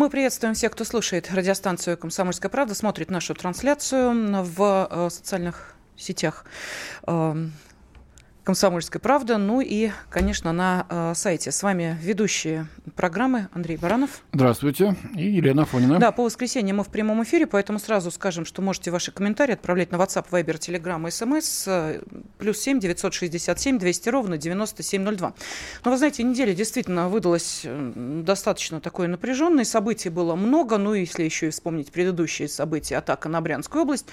[0.00, 6.46] Мы приветствуем всех, кто слушает радиостанцию «Комсомольская правда», смотрит нашу трансляцию в э, социальных сетях.
[7.06, 7.52] Эм,
[8.44, 11.52] «Комсомольская правда», ну и, конечно, на э, сайте.
[11.52, 14.22] С вами ведущие программы Андрей Баранов.
[14.32, 14.96] Здравствуйте.
[15.14, 15.98] И Елена Фонина.
[15.98, 19.92] Да, по воскресеньям мы в прямом эфире, поэтому сразу скажем, что можете ваши комментарии отправлять
[19.92, 22.04] на WhatsApp, Viber, Telegram SMS
[22.38, 25.34] плюс 7 967 200 ровно 9702.
[25.84, 29.64] Но вы знаете, неделя действительно выдалась достаточно такой напряженной.
[29.64, 34.06] Событий было много, ну если еще и вспомнить предыдущие события, атака на Брянскую область,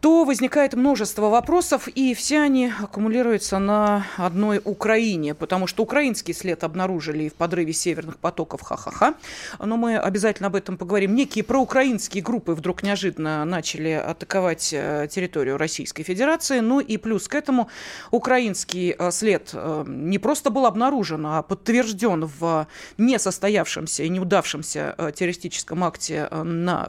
[0.00, 6.64] то возникает множество вопросов, и все они аккумулируются на одной Украине, потому что украинский след
[6.64, 9.14] обнаружили в подрыве северных потоков ха-ха-ха.
[9.58, 11.14] Но мы обязательно об этом поговорим.
[11.14, 16.60] Некие проукраинские группы вдруг неожиданно начали атаковать э, территорию Российской Федерации.
[16.60, 17.68] Ну и плюс к этому
[18.10, 22.66] украинский э, след э, не просто был обнаружен, а подтвержден в
[22.98, 26.88] несостоявшемся и неудавшемся террористическом акте на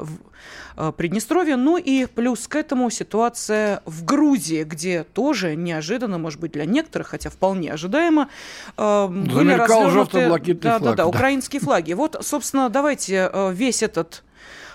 [0.97, 1.55] Приднестровье.
[1.55, 7.07] Ну и плюс к этому ситуация в Грузии, где тоже неожиданно, может быть, для некоторых,
[7.07, 8.29] хотя вполне ожидаемо,
[8.77, 11.93] э, были развернуты да, флаг, да, да, да, украинские флаги.
[11.93, 14.23] Вот, собственно, давайте э, весь этот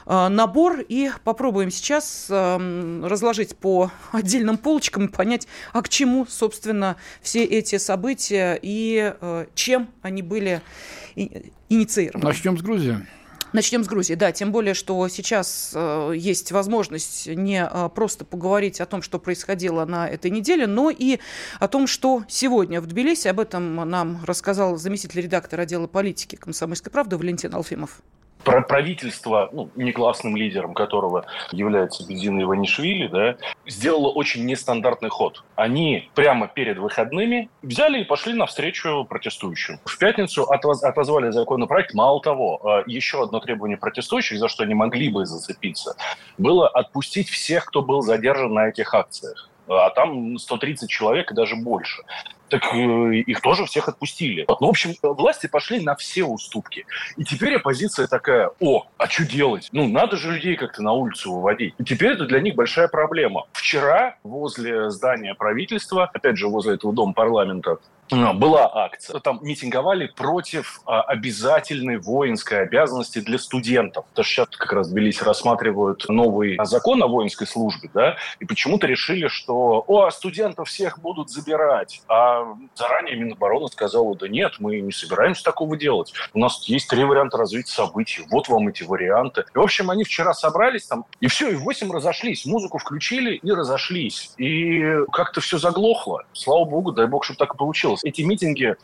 [0.07, 6.27] э, набор и попробуем сейчас э, разложить по отдельным полочкам и понять, а к чему,
[6.27, 10.63] собственно, все эти события и э, чем они были
[11.69, 12.25] инициированы.
[12.25, 13.07] Начнем с Грузии.
[13.53, 18.81] Начнем с Грузии, да, тем более, что сейчас э, есть возможность не э, просто поговорить
[18.81, 21.19] о том, что происходило на этой неделе, но и
[21.59, 23.27] о том, что сегодня в Тбилиси.
[23.27, 28.03] Об этом нам рассказал заместитель редактора отдела политики «Комсомольской правды» Валентин Алфимов
[28.45, 33.37] правительство, ну, негласным лидером которого является Бедзина Иванишвили, да,
[33.67, 35.45] сделало очень нестандартный ход.
[35.57, 39.79] Они прямо перед выходными взяли и пошли навстречу протестующим.
[39.85, 41.95] В пятницу отозвали законопроект.
[41.95, 45.97] Мало того, э, еще одно требование протестующих, за что они могли бы зацепиться,
[46.39, 51.57] было отпустить всех, кто был задержан на этих акциях а там 130 человек и даже
[51.57, 52.03] больше
[52.51, 54.45] так э, их тоже всех отпустили.
[54.49, 56.87] Ну, в общем, власти пошли на все уступки.
[57.17, 59.69] И теперь оппозиция такая, о, а что делать?
[59.73, 61.75] Ну, надо же людей как-то на улицу выводить.
[61.79, 63.47] И теперь это для них большая проблема.
[63.53, 67.79] Вчера возле здания правительства, опять же, возле этого дома парламента,
[68.11, 69.21] была акция.
[69.21, 74.05] Там митинговали против а, обязательной воинской обязанности для студентов.
[74.13, 79.29] Что сейчас как раз Тбилиси рассматривают новый закон о воинской службе, да, и почему-то решили,
[79.29, 82.03] что о, студентов всех будут забирать.
[82.09, 86.13] А заранее Минобороны сказала, да нет, мы не собираемся такого делать.
[86.35, 88.25] У нас есть три варианта развития событий.
[88.31, 89.45] Вот вам эти варианты.
[89.55, 92.47] И, в общем, они вчера собрались там, и все, и в 8 разошлись.
[92.47, 94.33] Музыку включили и разошлись.
[94.37, 94.83] И
[95.13, 96.25] как-то все заглохло.
[96.33, 98.77] Слава богу, дай бог, чтобы так и получилось эти митинги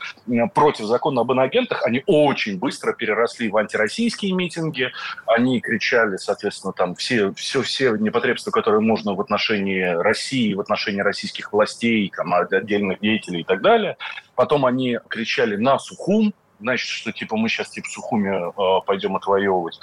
[0.54, 4.90] против закона об инагентах, они очень быстро переросли в антироссийские митинги.
[5.26, 11.00] Они кричали, соответственно, там все, все, все непотребства, которые можно в отношении России, в отношении
[11.00, 13.96] российских властей, там, отдельных деятелей и так далее.
[14.34, 19.78] Потом они кричали на Сухум, значит, что типа мы сейчас типа Сухуми э, пойдем отвоевывать.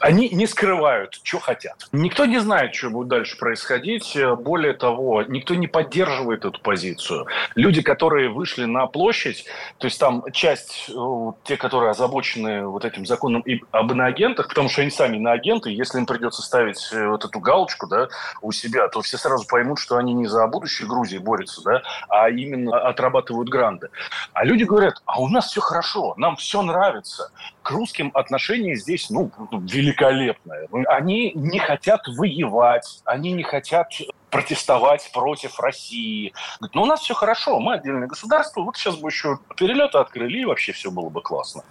[0.00, 1.88] Они не скрывают, что хотят.
[1.92, 4.16] Никто не знает, что будет дальше происходить.
[4.40, 7.26] Более того, никто не поддерживает эту позицию.
[7.54, 9.46] Люди, которые вышли на площадь,
[9.78, 14.82] то есть там часть, э, те, которые озабочены вот этим законом об иноагентах, потому что
[14.82, 18.08] они сами иноагенты, если им придется ставить э, вот эту галочку да,
[18.42, 22.28] у себя, то все сразу поймут, что они не за будущее Грузии борются, да, а
[22.28, 23.88] именно отрабатывают гранты.
[24.32, 27.30] А люди говорят, а у нас все хорошо, нам все нравится.
[27.62, 30.68] К русским отношения здесь, ну, великолепное.
[30.88, 33.88] Они не хотят воевать, они не хотят
[34.30, 36.32] протестовать против России.
[36.58, 40.40] Говорят, ну, у нас все хорошо, мы отдельное государство, вот сейчас бы еще перелеты открыли,
[40.40, 41.62] и вообще все было бы классно.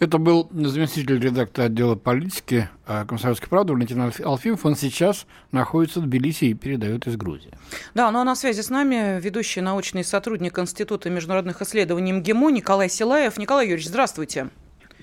[0.00, 4.64] Это был заместитель редактора отдела политики э, «Комсомольской правды» Валентин Алфимов.
[4.66, 7.52] Он сейчас находится в Тбилиси и передает из Грузии.
[7.94, 12.88] Да, ну а на связи с нами ведущий научный сотрудник Института международных исследований МГИМО Николай
[12.88, 13.38] Силаев.
[13.38, 14.50] Николай Юрьевич, здравствуйте.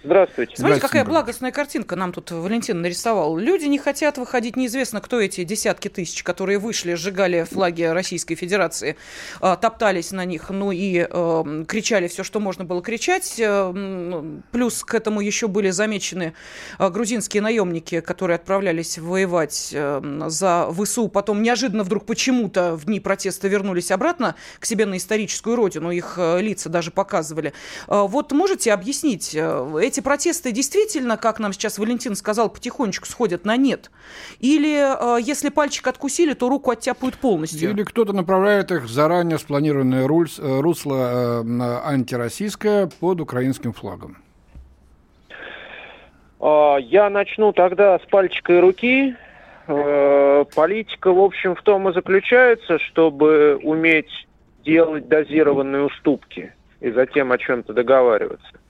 [0.03, 0.55] Здравствуйте.
[0.55, 3.37] Смотрите, какая благостная картинка нам тут Валентин нарисовал.
[3.37, 8.97] Люди не хотят выходить, неизвестно, кто эти десятки тысяч, которые вышли, сжигали флаги Российской Федерации,
[9.41, 13.35] а, топтались на них, ну и э, кричали все, что можно было кричать.
[13.37, 16.33] Э, плюс к этому еще были замечены
[16.79, 22.99] э, грузинские наемники, которые отправлялись воевать э, за ВСУ, потом неожиданно вдруг почему-то в дни
[22.99, 27.53] протеста вернулись обратно к себе на историческую родину, их э, лица даже показывали.
[27.87, 29.37] Э, вот можете объяснить,
[29.91, 33.91] эти протесты действительно, как нам сейчас Валентин сказал, потихонечку сходят на нет?
[34.39, 37.71] Или э, если пальчик откусили, то руку оттяпают полностью?
[37.71, 44.17] Или кто-то направляет их в заранее спланированное э, русло э, антироссийское под украинским флагом?
[46.39, 49.15] А, я начну тогда с пальчика и руки.
[49.67, 54.27] Э, политика, в общем, в том и заключается, чтобы уметь
[54.63, 58.60] делать дозированные уступки и затем о чем-то договариваться.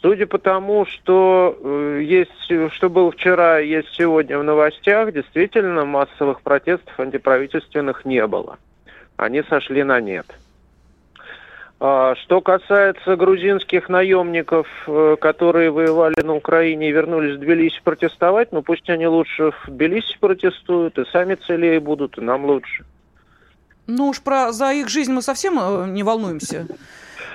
[0.00, 6.40] Судя по тому, что э, есть, что было вчера, есть сегодня в новостях, действительно массовых
[6.42, 8.58] протестов антиправительственных не было.
[9.16, 10.26] Они сошли на нет.
[11.80, 18.52] А, что касается грузинских наемников, э, которые воевали на Украине и вернулись в Тбилиси протестовать,
[18.52, 22.84] ну пусть они лучше в Тбилиси протестуют, и сами целее будут, и нам лучше.
[23.88, 26.66] Ну уж про за их жизнь мы совсем э, не волнуемся.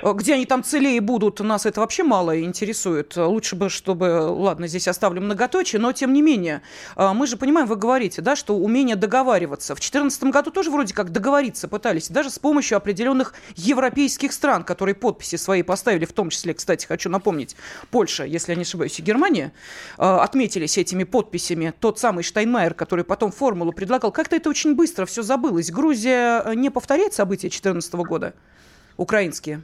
[0.04, 3.16] Э, где они там целее будут, нас это вообще мало интересует.
[3.16, 6.62] Лучше бы, чтобы, ладно, здесь оставлю многоточие, но тем не менее,
[6.96, 9.76] э, мы же понимаем, вы говорите, да, что умение договариваться.
[9.76, 14.96] В 2014 году тоже вроде как договориться пытались, даже с помощью определенных европейских стран, которые
[14.96, 17.56] подписи свои поставили, в том числе, кстати, хочу напомнить,
[17.90, 19.54] Польша, если я не ошибаюсь, и Германия,
[19.98, 21.74] э, отметились этими подписями.
[21.80, 25.72] Тот самый Штайнмайер, который потом формулу предлагал, как-то это очень быстро все забылось.
[25.72, 28.34] Грузия не повторяет события 2014 года?
[28.98, 29.64] Украинские?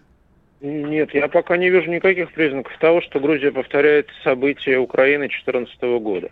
[0.62, 6.30] Нет, я пока не вижу никаких признаков того, что Грузия повторяет события Украины 2014 года.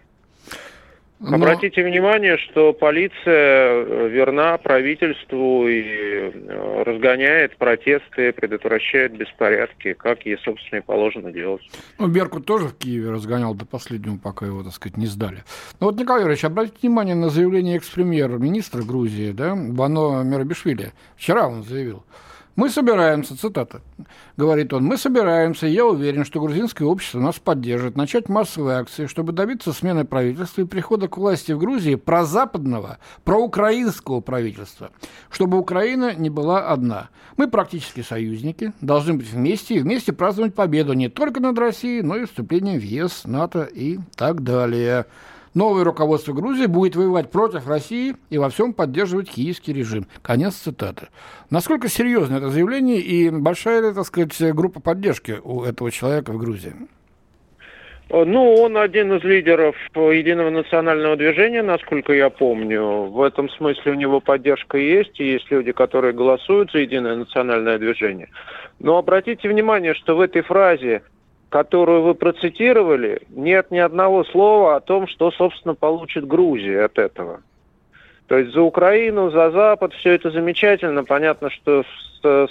[1.20, 1.36] Но...
[1.36, 10.38] Обратите внимание, что полиция э, верна правительству и э, разгоняет протесты, предотвращает беспорядки, как ей,
[10.38, 11.64] собственно, и положено делать.
[11.98, 15.44] Ну, Беркут тоже в Киеве разгонял до последнего, пока его, так сказать, не сдали.
[15.80, 20.92] Ну вот, Николай Юрьевич, обратите внимание на заявление экс-премьер-министра Грузии, да, Бано Миробишвили.
[21.16, 22.04] Вчера он заявил,
[22.58, 23.82] мы собираемся, цитата,
[24.36, 29.32] говорит он, мы собираемся, я уверен, что грузинское общество нас поддержит, начать массовые акции, чтобы
[29.32, 34.90] добиться смены правительства и прихода к власти в Грузии прозападного, проукраинского правительства,
[35.30, 37.10] чтобы Украина не была одна.
[37.38, 42.18] Мы практически союзники, должны быть вместе и вместе праздновать победу не только над Россией, но
[42.18, 45.06] и вступлением в ЕС, НАТО и так далее
[45.58, 50.06] новое руководство Грузии будет воевать против России и во всем поддерживать киевский режим.
[50.22, 51.08] Конец цитаты.
[51.50, 56.38] Насколько серьезно это заявление и большая ли, так сказать, группа поддержки у этого человека в
[56.38, 56.74] Грузии?
[58.10, 63.08] Ну, он один из лидеров единого национального движения, насколько я помню.
[63.08, 67.78] В этом смысле у него поддержка есть, и есть люди, которые голосуют за единое национальное
[67.78, 68.30] движение.
[68.80, 71.02] Но обратите внимание, что в этой фразе
[71.50, 77.42] которую вы процитировали, нет ни одного слова о том, что, собственно, получит Грузия от этого.
[78.28, 81.06] То есть за Украину, за Запад все это замечательно.
[81.06, 81.86] Понятно, что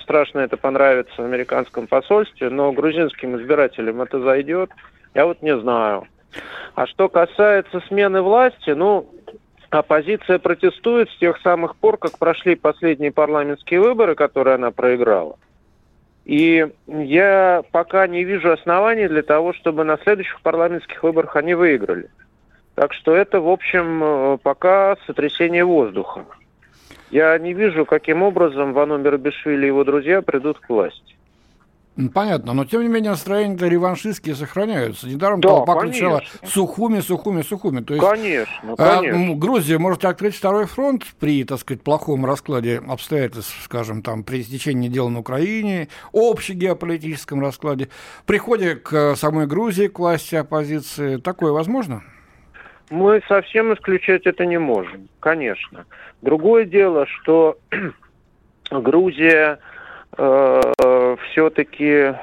[0.01, 4.71] страшно это понравится в американском посольстве, но грузинским избирателям это зайдет.
[5.15, 6.07] Я вот не знаю.
[6.75, 9.07] А что касается смены власти, ну,
[9.69, 15.37] оппозиция протестует с тех самых пор, как прошли последние парламентские выборы, которые она проиграла.
[16.27, 22.11] И я пока не вижу оснований для того, чтобы на следующих парламентских выборах они выиграли.
[22.75, 26.27] Так что это, в общем, э, пока сотрясение воздуха.
[27.13, 31.16] Я не вижу, каким образом Вано Мирабишвили и его друзья придут к власти.
[32.13, 35.09] Понятно, но тем не менее настроения-то реваншистские сохраняются.
[35.09, 35.93] Недаром да, толпа конечно.
[35.93, 37.81] кричала «Сухуми, Сухуми, Сухуми».
[37.81, 39.33] То есть, конечно, конечно.
[39.33, 44.45] А, Грузия может открыть второй фронт при, так сказать, плохом раскладе обстоятельств, скажем, там, при
[44.45, 47.89] течении дел на Украине, общем геополитическом раскладе,
[48.27, 51.17] приходе к самой Грузии, к власти оппозиции.
[51.17, 52.03] Такое возможно?
[52.91, 55.87] Мы совсем исключать это не можем, конечно.
[56.21, 57.59] Другое дело, что
[58.71, 59.61] Грузия
[60.17, 62.15] э, все-таки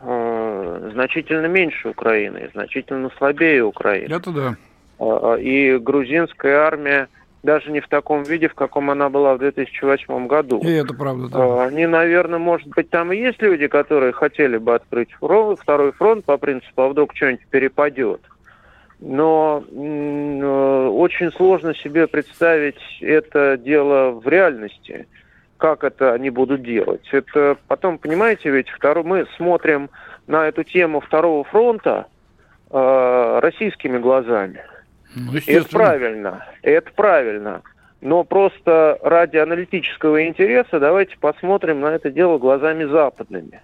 [0.00, 4.12] э, значительно меньше Украины, значительно слабее Украины.
[4.12, 4.56] Это да.
[4.98, 7.08] Э, и грузинская армия
[7.42, 10.60] даже не в таком виде, в каком она была в 2008 году.
[10.60, 11.38] И это правда, да.
[11.38, 15.92] Э, они, наверное, может быть, там и есть люди, которые хотели бы открыть фронт, второй
[15.92, 18.20] фронт по принципу, а вдруг что-нибудь перепадет.
[19.00, 25.08] Но э, очень сложно себе представить это дело в реальности
[25.62, 27.08] как это они будут делать.
[27.12, 29.90] Это потом, понимаете, ведь второй, мы смотрим
[30.26, 32.08] на эту тему второго фронта,
[32.72, 34.64] э, российскими глазами.
[35.14, 37.62] Ну, это правильно, это правильно.
[38.00, 43.60] Но просто ради аналитического интереса давайте посмотрим на это дело глазами западными.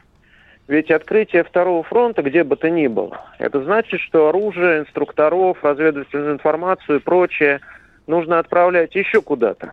[0.69, 6.35] Ведь открытие второго фронта, где бы то ни было, это значит, что оружие, инструкторов, разведывательную
[6.35, 7.59] информацию и прочее
[8.07, 9.73] нужно отправлять еще куда-то.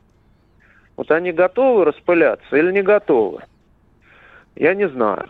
[0.97, 3.41] Вот они готовы распыляться или не готовы?
[4.55, 5.27] Я не знаю.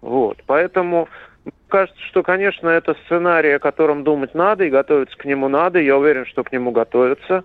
[0.00, 0.38] Вот.
[0.46, 1.08] Поэтому
[1.68, 5.78] кажется, что, конечно, это сценарий, о котором думать надо и готовиться к нему надо.
[5.78, 7.44] Я уверен, что к нему готовятся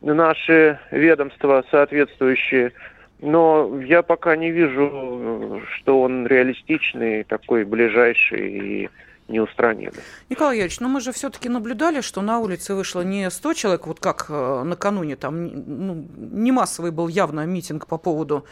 [0.00, 2.72] наши ведомства соответствующие.
[3.20, 8.90] Но я пока не вижу, что он реалистичный, такой ближайший и
[9.28, 10.02] неустранимый.
[10.28, 14.00] Николай Юрьевич, ну мы же все-таки наблюдали, что на улице вышло не 100 человек, вот
[14.00, 18.44] как э, накануне, там ну, не массовый был явно митинг по поводу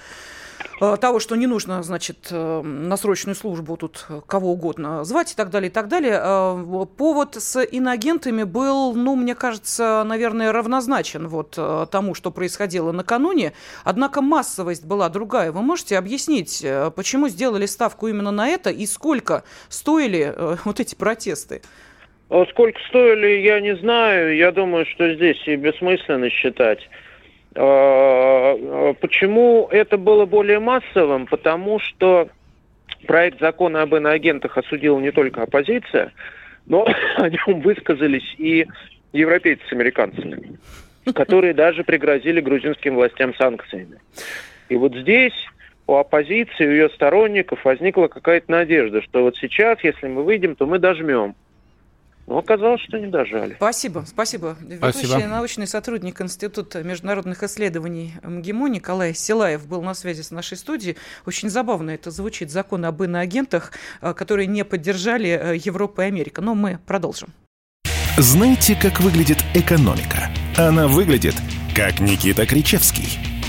[0.80, 5.34] Э, того, что не нужно, значит, э, на срочную службу тут кого угодно звать и
[5.34, 6.20] так далее, и так далее.
[6.96, 11.58] Повод с иноагентами был, ну, мне кажется, наверное, равнозначен вот
[11.90, 13.52] тому, что происходило накануне.
[13.84, 15.52] Однако массовость была другая.
[15.52, 16.64] Вы можете объяснить,
[16.96, 21.62] почему сделали ставку именно на это и сколько стоили вот эти протесты?
[22.50, 24.34] Сколько стоили, я не знаю.
[24.34, 26.88] Я думаю, что здесь и бессмысленно считать.
[27.54, 31.26] А, почему это было более массовым?
[31.26, 32.28] Потому что
[33.06, 36.12] проект закона об иноагентах осудила не только оппозиция,
[36.66, 38.66] но о нем высказались и
[39.12, 40.58] европейцы с американцами,
[41.14, 43.98] которые даже пригрозили грузинским властям санкциями.
[44.70, 45.34] И вот здесь
[45.92, 50.66] у оппозиции, у ее сторонников возникла какая-то надежда, что вот сейчас, если мы выйдем, то
[50.66, 51.34] мы дожмем.
[52.26, 53.54] Но оказалось, что не дожали.
[53.54, 54.56] Спасибо, спасибо.
[54.56, 54.86] спасибо.
[54.92, 60.96] Ведущий научный сотрудник Института международных исследований МГИМО Николай Силаев был на связи с нашей студией.
[61.26, 66.40] Очень забавно это звучит, закон об иноагентах, э, которые не поддержали э, Европа и Америка.
[66.40, 67.30] Но мы продолжим.
[68.16, 70.30] Знаете, как выглядит экономика?
[70.56, 71.34] Она выглядит,
[71.74, 73.31] как Никита Кричевский.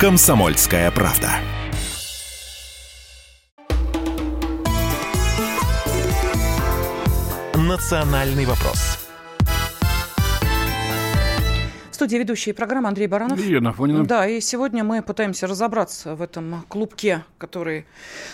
[0.00, 1.30] «Комсомольская правда».
[7.54, 8.99] «Национальный вопрос»
[12.00, 13.38] студии ведущие программы Андрей Баранов.
[13.38, 14.06] И Елена Фонина.
[14.06, 17.84] Да, и сегодня мы пытаемся разобраться в этом клубке, который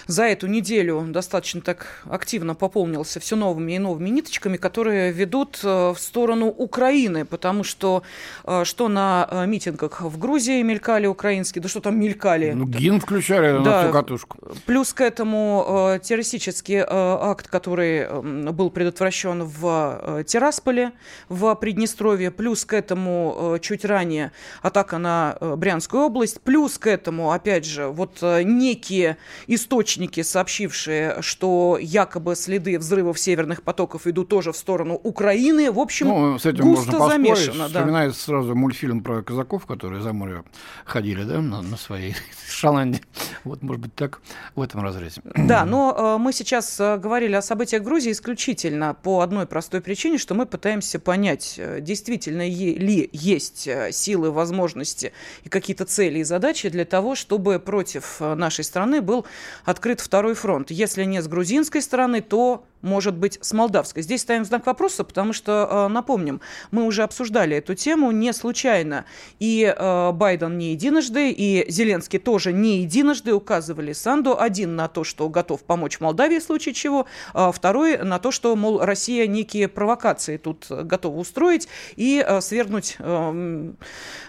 [0.07, 5.91] за эту неделю достаточно так активно пополнился все новыми и новыми ниточками, которые ведут э,
[5.91, 8.05] в сторону Украины, потому что
[8.45, 12.53] э, что на э, митингах в Грузии мелькали украинские, да что там мелькали.
[12.53, 14.39] Ну, гимн включали да, на всю катушку.
[14.67, 18.07] Плюс к этому террористический акт, который
[18.53, 20.93] был предотвращен в Тирасполе,
[21.29, 24.33] в Приднестровье, плюс к этому чуть ранее
[24.63, 26.41] атака на э, Брянскую область.
[26.41, 33.63] Плюс к этому, опять же, вот э, некие источники, сообщившие, что якобы следы взрывов северных
[33.63, 35.71] потоков идут тоже в сторону Украины.
[35.71, 37.69] В общем, ну, с этим густо можно замешано.
[37.69, 37.81] Да.
[37.81, 40.45] Вспоминается сразу мультфильм про казаков, которые за море
[40.85, 42.15] ходили да, на, на своей
[42.49, 43.01] шаланде.
[43.45, 44.21] Вот, может быть, так
[44.55, 45.23] в этом разрезе.
[45.35, 50.19] Да, но э, мы сейчас э, говорили о событиях Грузии исключительно по одной простой причине,
[50.19, 55.13] что мы пытаемся понять, действительно ли есть есть э, силы, возможности
[55.45, 59.27] и какие-то цели и задачи для того, чтобы против э, нашей страны был
[59.65, 60.71] открыт второй фронт.
[60.71, 64.03] Если не с грузинской стороны, то может быть, с молдавской.
[64.03, 66.41] Здесь ставим знак вопроса, потому что, э, напомним,
[66.71, 69.05] мы уже обсуждали эту тему не случайно.
[69.39, 74.39] И э, Байден не единожды, и Зеленский тоже не единожды указывали Санду.
[74.39, 78.55] Один на то, что готов помочь Молдавии в случае чего, а второй на то, что,
[78.57, 82.97] мол, Россия некие провокации тут готова устроить и э, свергнуть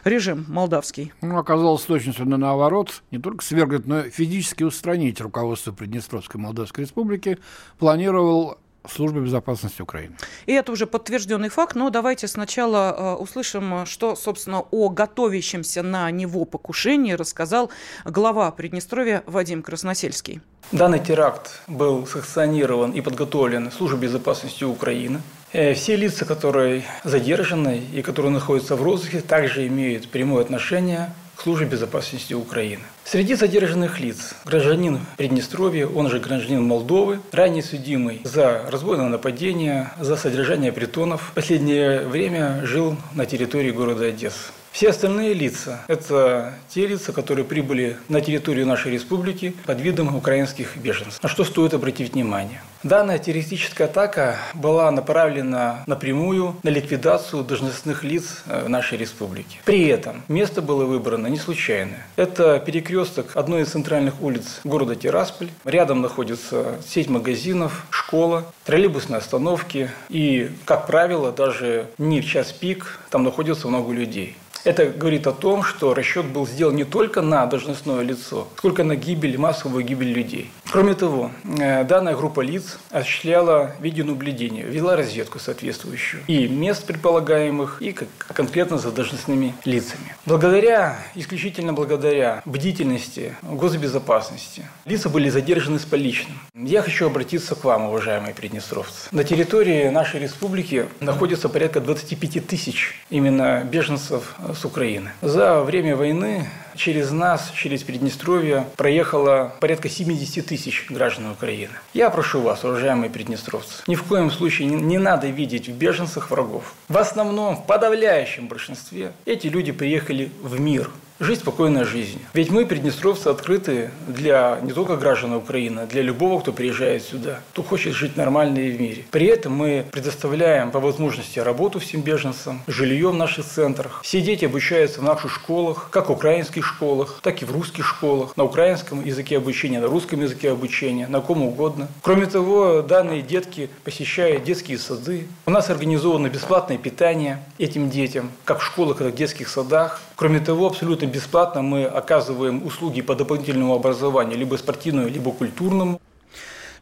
[0.04, 1.14] режим молдавский.
[1.22, 3.04] Ну, оказалось точностью на наоборот.
[3.12, 7.38] Не только свергнуть, но и физически устранить руководство Приднестровской Молдавской Республики
[7.78, 8.47] планировал
[8.90, 10.16] службы безопасности Украины.
[10.46, 16.10] И это уже подтвержденный факт, но давайте сначала э, услышим, что, собственно, о готовящемся на
[16.12, 17.70] него покушении рассказал
[18.06, 20.42] глава Приднестровья Вадим Красносельский.
[20.72, 25.22] Данный теракт был санкционирован и подготовлен Службой безопасности Украины.
[25.54, 31.44] Э, все лица, которые задержаны и которые находятся в розыске, также имеют прямое отношение к
[31.44, 32.82] службе безопасности Украины.
[33.06, 40.18] Среди задержанных лиц гражданин Приднестровья, он же гражданин Молдовы, ранее судимый за разбойное нападение, за
[40.18, 44.52] содержание притонов, в последнее время жил на территории города Одессы.
[44.72, 50.78] Все остальные лица– это те лица, которые прибыли на территорию нашей республики под видом украинских
[50.78, 51.22] беженцев.
[51.24, 52.62] На что стоит обратить внимание?
[52.84, 59.58] Данная террористическая атака была направлена напрямую на ликвидацию должностных лиц э, нашей республики.
[59.66, 61.98] При этом место было выбрано не случайно.
[62.16, 65.50] Это перекресток одной из центральных улиц города Тирасполь.
[65.66, 69.90] Рядом находится сеть магазинов, школа, троллейбусные остановки.
[70.10, 74.38] И, как правило, даже не в час пик там находится много людей.
[74.68, 78.98] Это говорит о том, что расчет был сделан не только на должностное лицо, сколько на
[78.98, 80.52] гибель, массовую гибель людей.
[80.70, 87.96] Кроме того, э, данная группа лиц осуществляла видеонаблюдение, вела разведку соответствующую и мест предполагаемых, и
[88.34, 90.18] конкретно за должностными лицами.
[90.26, 96.38] Благодаря, исключительно благодаря бдительности госбезопасности, лица были задержаны с поличным.
[96.54, 99.08] Я хочу обратиться к вам, уважаемые приднестровцы.
[99.14, 105.12] На территории нашей республики находится порядка 25 тысяч именно беженцев с Украины.
[105.22, 111.74] За время войны через нас, через Приднестровье, проехало порядка 70 тысяч граждан Украины.
[111.94, 116.32] Я прошу вас, уважаемые приднестровцы, ни в коем случае не, не надо видеть в беженцах
[116.32, 116.74] врагов.
[116.90, 122.22] В основном, в подавляющем большинстве, эти люди приехали в мир, жить спокойной жизнью.
[122.34, 127.64] Ведь мы, приднестровцы, открыты для не только граждан Украины, для любого, кто приезжает сюда, кто
[127.64, 129.06] хочет жить нормально и в мире.
[129.12, 134.02] При этом мы предоставляем по возможности работу всем беженцам, жилье в наших центрах.
[134.04, 138.36] Все дети обучаются в наших школах, как в украинских школах, так и в русских школах,
[138.38, 141.88] на украинском языке обучения, на русском языке обучения, на ком угодно.
[142.02, 145.28] Кроме того, данные детки посещают детские сады.
[145.46, 150.02] У нас организовано бесплатное питание этим детям, как в школах, так и в детских садах.
[150.16, 156.02] Кроме того, абсолютно бесплатно мы оказываем услуги по дополнительному образованию, либо спортивному, либо культурному.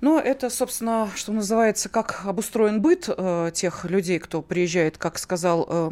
[0.02, 5.66] Но это, собственно, что называется, как обустроен быт э, тех людей, кто приезжает, как сказал
[5.70, 5.92] э,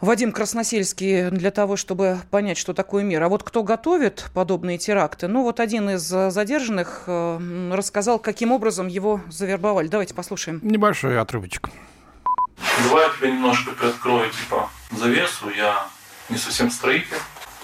[0.00, 3.22] Вадим Красносельский, для того, чтобы понять, что такое мир.
[3.22, 5.28] А вот кто готовит подобные теракты?
[5.28, 9.88] Ну, вот один из задержанных э, рассказал, каким образом его завербовали.
[9.88, 10.60] Давайте послушаем.
[10.62, 11.70] Небольшой отрывочек.
[12.82, 15.50] Давай я тебе немножко приоткрою, типа, завесу.
[15.56, 15.86] Я
[16.28, 17.16] не совсем строитель,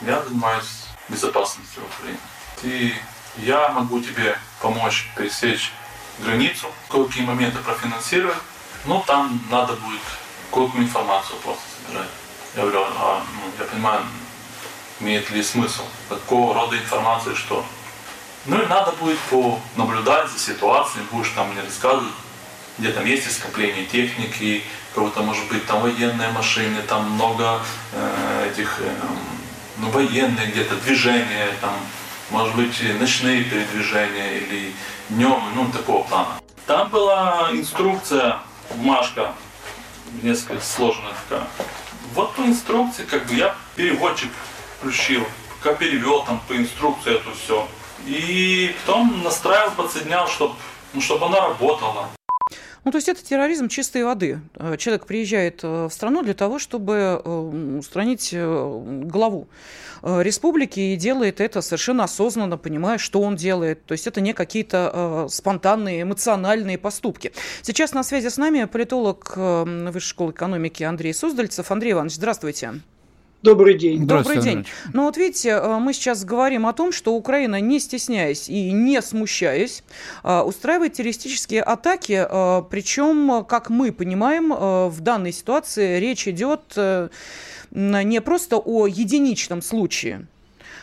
[0.02, 2.18] я занимаюсь безопасностью в Украине.
[2.62, 2.94] И
[3.38, 5.72] я могу тебе помочь пересечь
[6.18, 8.36] границу, какие моменты профинансировать,
[8.84, 10.00] но там надо будет
[10.50, 12.08] какую-то информацию просто собирать.
[12.56, 14.02] Я говорю, а, ну, я понимаю,
[15.00, 17.64] имеет ли смысл, какого рода информации, что.
[18.46, 19.18] Ну и надо будет
[19.74, 22.12] понаблюдать за ситуацией, будешь там мне рассказывать,
[22.78, 27.60] где там есть скопление техники, кого-то может быть там военные машины, там много
[27.92, 28.90] э, этих э,
[29.80, 31.74] ну, военные где-то движения, там,
[32.30, 34.72] может быть, ночные передвижения или
[35.08, 36.40] днем, ну, такого плана.
[36.66, 38.38] Там была инструкция,
[38.74, 39.32] бумажка,
[40.22, 41.46] несколько сложная такая.
[42.14, 44.30] Вот по инструкции, как бы я переводчик
[44.78, 45.24] включил,
[45.58, 47.66] пока перевел там по инструкции это все.
[48.06, 50.54] И потом настраивал, подсоединял, чтобы
[50.92, 52.08] ну, чтобы она работала.
[52.90, 54.40] Ну, то есть это терроризм чистой воды.
[54.56, 59.46] Э, человек приезжает э, в страну для того, чтобы э, устранить главу
[60.02, 63.84] республики и делает это совершенно осознанно, понимая, что он делает.
[63.84, 67.32] То есть это не какие-то спонтанные, эмоциональные поступки.
[67.62, 71.70] Сейчас на связи с нами политолог Высшей школы экономики Андрей Суздальцев.
[71.70, 72.80] Андрей Иванович, здравствуйте.
[73.42, 74.06] Добрый день.
[74.06, 74.66] Добрый день.
[74.92, 79.00] Ну вот видите, э, мы сейчас говорим о том, что Украина, не стесняясь и не
[79.00, 79.82] смущаясь,
[80.22, 86.76] э, устраивает террористические атаки, э, причем, как мы понимаем, в данной ситуации речь идет
[87.70, 90.26] не просто о единичном случае,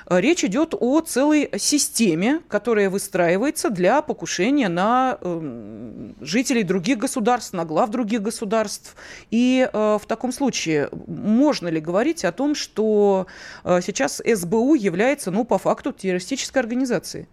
[0.10, 7.66] Речь идет о целой системе, которая выстраивается для покушения на э, жителей других государств, на
[7.66, 8.96] глав других государств.
[9.32, 13.28] И э, в таком случае можно ли говорить о том, что
[13.66, 17.28] э, сейчас СБУ является, ну, по факту, террористической организацией?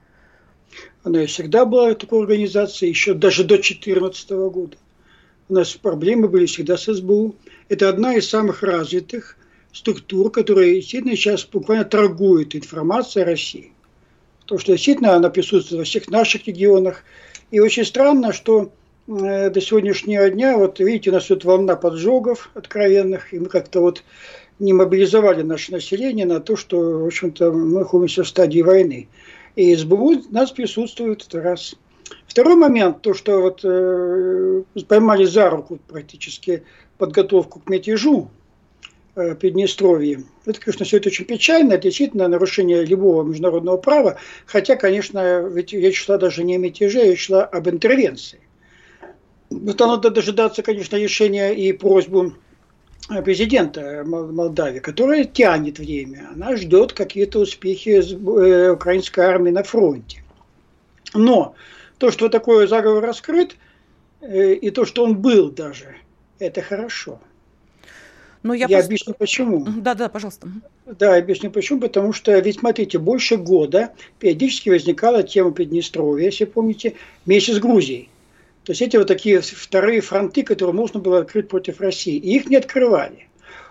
[1.05, 4.77] Она всегда была такой организацией, еще даже до 2014 года.
[5.49, 7.37] У нас проблемы были всегда с СБУ.
[7.69, 9.37] Это одна из самых развитых
[9.75, 13.73] структур, которые действительно сейчас буквально торгуют информацией о России.
[14.43, 17.03] Потому что действительно она присутствует во всех наших регионах.
[17.51, 18.71] И очень странно, что
[19.09, 23.81] э, до сегодняшнего дня, вот видите, у нас тут волна поджогов откровенных, и мы как-то
[23.81, 24.05] вот
[24.61, 29.09] не мобилизовали наше население на то, что, в общем-то, мы находимся в стадии войны.
[29.57, 31.75] И СБУ у нас присутствует, это раз.
[32.29, 36.63] Второй момент, то, что вот э, поймали за руку практически
[36.99, 38.31] подготовку к мятежу,
[39.15, 40.25] Приднестровье.
[40.45, 45.73] Это, конечно, все это очень печально, это действительно нарушение любого международного права, хотя, конечно, ведь
[45.73, 48.41] речь шла даже не о мятеже, речь шла об интервенции.
[49.51, 52.33] Вот надо дожидаться, конечно, решения и просьбу
[53.09, 56.31] э, президента Молдавии, которая тянет время.
[56.35, 60.25] Она ждет какие-то успехи э, украинской армии на фронте.
[61.15, 61.55] Но
[61.99, 63.55] то, что такой заговор раскрыт,
[64.29, 65.95] и то, что он был даже,
[66.41, 67.21] это хорошо.
[68.45, 68.87] Но ну, я я просто...
[68.87, 69.65] объясню почему.
[69.79, 70.49] Да, да, пожалуйста.
[70.85, 71.81] Да, объясню почему.
[71.81, 78.11] Потому что, ведь смотрите, больше года периодически возникала тема Приднестровья, если помните, вместе с Грузией.
[78.65, 82.17] То есть эти вот такие вторые фронты, которые можно было открыть против России.
[82.17, 83.29] И их не открывали.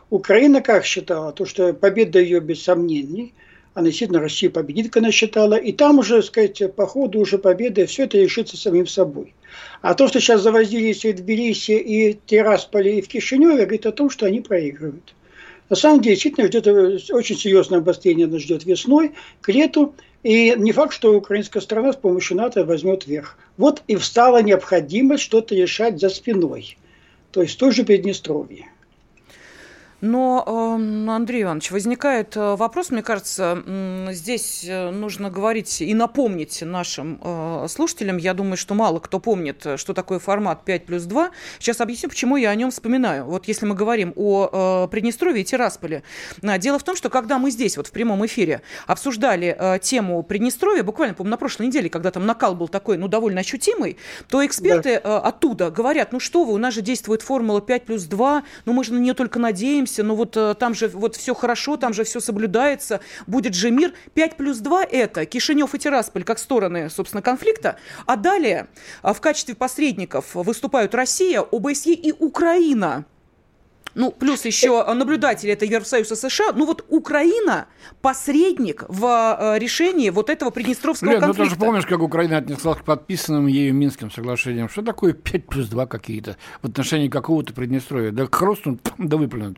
[0.09, 1.31] Украина как считала?
[1.33, 3.33] То, что победа ее без сомнений–
[3.73, 7.85] она действительно Россия победит, как она считала, и там уже, сказать, по ходу уже победы
[7.85, 9.33] все это решится самим собой.
[9.81, 13.85] А то, что сейчас завозились и в Тбилиси, и в Тирасполе, и в Кишиневе, говорит
[13.85, 15.13] о том, что они проигрывают.
[15.69, 16.67] На самом деле, действительно, ждет
[17.11, 21.95] очень серьезное обострение, нас ждет весной, к лету, и не факт, что украинская страна с
[21.95, 23.37] помощью НАТО возьмет верх.
[23.57, 26.77] Вот и встала необходимость что-то решать за спиной,
[27.31, 28.67] то есть тоже Приднестровье.
[30.03, 30.43] Но,
[30.75, 33.63] эм, Андрей Иванович, возникает э, вопрос, мне кажется,
[34.11, 39.65] здесь э, нужно говорить и напомнить нашим э, слушателям, я думаю, что мало кто помнит,
[39.77, 41.31] что такое формат 5 плюс 2.
[41.57, 43.23] Сейчас объясню, почему я о нем вспоминаю.
[43.23, 46.03] Вот если мы говорим о Приднестровье и Тирасполе.
[46.41, 51.13] Дело в том, что когда мы здесь вот в прямом эфире обсуждали тему Приднестровья, буквально,
[51.15, 53.95] по на прошлой неделе, когда там накал был такой, ну, довольно ощутимый,
[54.27, 55.19] то эксперты да.
[55.19, 58.83] оттуда говорят, ну что вы, у нас же действует формула 5 плюс 2, ну мы
[58.83, 61.93] же на нее только надеемся, надеемся, ну вот э, там же вот все хорошо, там
[61.93, 63.93] же все соблюдается, будет же мир.
[64.13, 67.77] 5 плюс 2 это Кишинев и Тирасполь как стороны, собственно, конфликта.
[68.05, 68.67] А далее
[69.01, 73.05] а, в качестве посредников выступают Россия, ОБСЕ и Украина.
[73.95, 76.51] Ну, плюс еще наблюдатели, это Евросоюз и США.
[76.53, 77.67] Ну, вот Украина
[78.01, 81.43] посредник в э, решении вот этого приднестровского Лен, конфликта.
[81.43, 84.69] ну ты же помнишь, как Украина отнеслась к подписанным ею Минским соглашениям.
[84.69, 88.11] Что такое 5 плюс 2 какие-то в отношении какого-то Приднестровья?
[88.11, 89.57] Да хрустнут, да выплюнут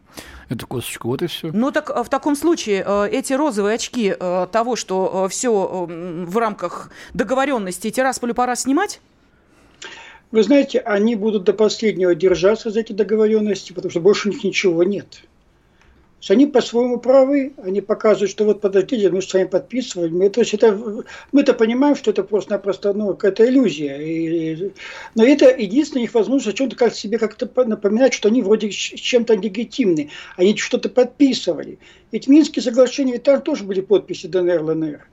[0.49, 1.51] эту косточку, вот и все.
[1.51, 4.15] Ну, так э, в таком случае э, эти розовые очки
[4.51, 8.99] того, что все в рамках договоренности Тирасполю пора снимать?
[10.31, 14.43] Вы знаете, они будут до последнего держаться за эти договоренности, потому что больше у них
[14.43, 15.21] ничего нет.
[16.25, 20.09] То есть они по-своему правы, они показывают, что вот подождите, мы с вами подписывали.
[20.09, 23.97] Мы, то есть это, мы-то понимаем, что это просто-напросто ну, какая-то иллюзия.
[23.97, 24.71] И,
[25.13, 29.35] но это единственная их возможность о чем-то как себе как-то напоминать, что они вроде чем-то
[29.35, 30.09] легитимны.
[30.35, 31.77] Они что-то подписывали.
[32.11, 35.07] Ведь Минские соглашения, ведь там тоже были подписи ДНР, ЛНР.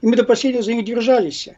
[0.00, 1.48] И мы до последнего за них держались.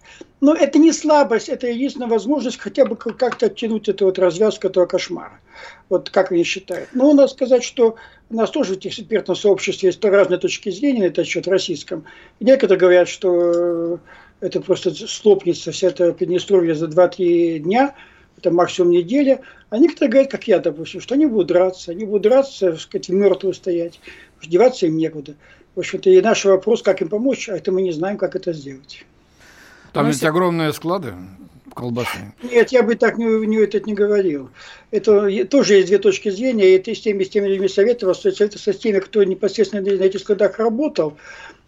[0.41, 4.87] Но это не слабость, это единственная возможность хотя бы как-то оттянуть эту вот развязку этого
[4.87, 5.41] кошмара.
[5.91, 6.89] Вот как они считают.
[6.95, 7.97] Но надо сказать, что
[8.31, 12.05] у нас тоже в экспертном сообществе есть разные точки зрения на этот счет российском.
[12.41, 14.01] некоторые говорят, что
[14.41, 17.95] это просто слопнется вся эта Приднестровье за 2-3 дня,
[18.39, 19.43] это максимум неделя.
[19.69, 23.11] А некоторые говорят, как я, допустим, что они будут драться, они будут драться, так сказать,
[23.11, 24.01] мертвые стоять,
[24.43, 25.35] деваться им некуда.
[25.75, 28.53] В общем-то, и наш вопрос, как им помочь, а это мы не знаем, как это
[28.53, 29.05] сделать.
[29.93, 31.15] Там есть огромные склады
[31.75, 32.33] колбасы.
[32.43, 34.51] Нет, я бы так не, не, это не говорил.
[34.91, 36.75] Это тоже есть две точки зрения.
[36.75, 40.21] И ты с теми, с теми людьми советовался, советовался с теми, кто непосредственно на этих
[40.21, 41.17] складах работал.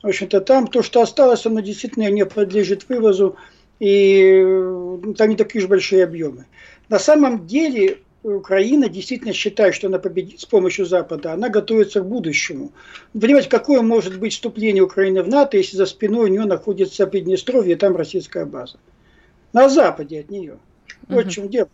[0.03, 3.37] В общем-то, там то, что осталось, оно действительно не подлежит вывозу.
[3.79, 6.47] И ну, там не такие уж большие объемы.
[6.89, 12.09] На самом деле Украина действительно считает, что она победит с помощью Запада, она готовится к
[12.09, 12.73] будущему.
[13.13, 17.75] понимаете, какое может быть вступление Украины в НАТО, если за спиной у нее находится Приднестровье,
[17.75, 18.79] и там российская база?
[19.53, 20.59] На Западе от нее.
[21.09, 21.69] Вот в чем дело.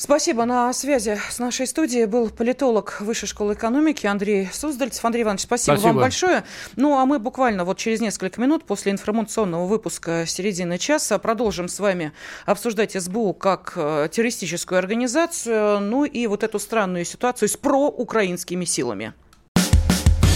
[0.00, 0.46] Спасибо.
[0.46, 5.04] На связи с нашей студией был политолог Высшей школы экономики Андрей Суздальцев.
[5.04, 6.44] Андрей Иванович, спасибо, спасибо вам большое.
[6.76, 11.78] Ну, а мы буквально вот через несколько минут после информационного выпуска середины часа продолжим с
[11.78, 12.12] вами
[12.46, 19.12] обсуждать СБУ как э, террористическую организацию, ну и вот эту странную ситуацию с проукраинскими силами.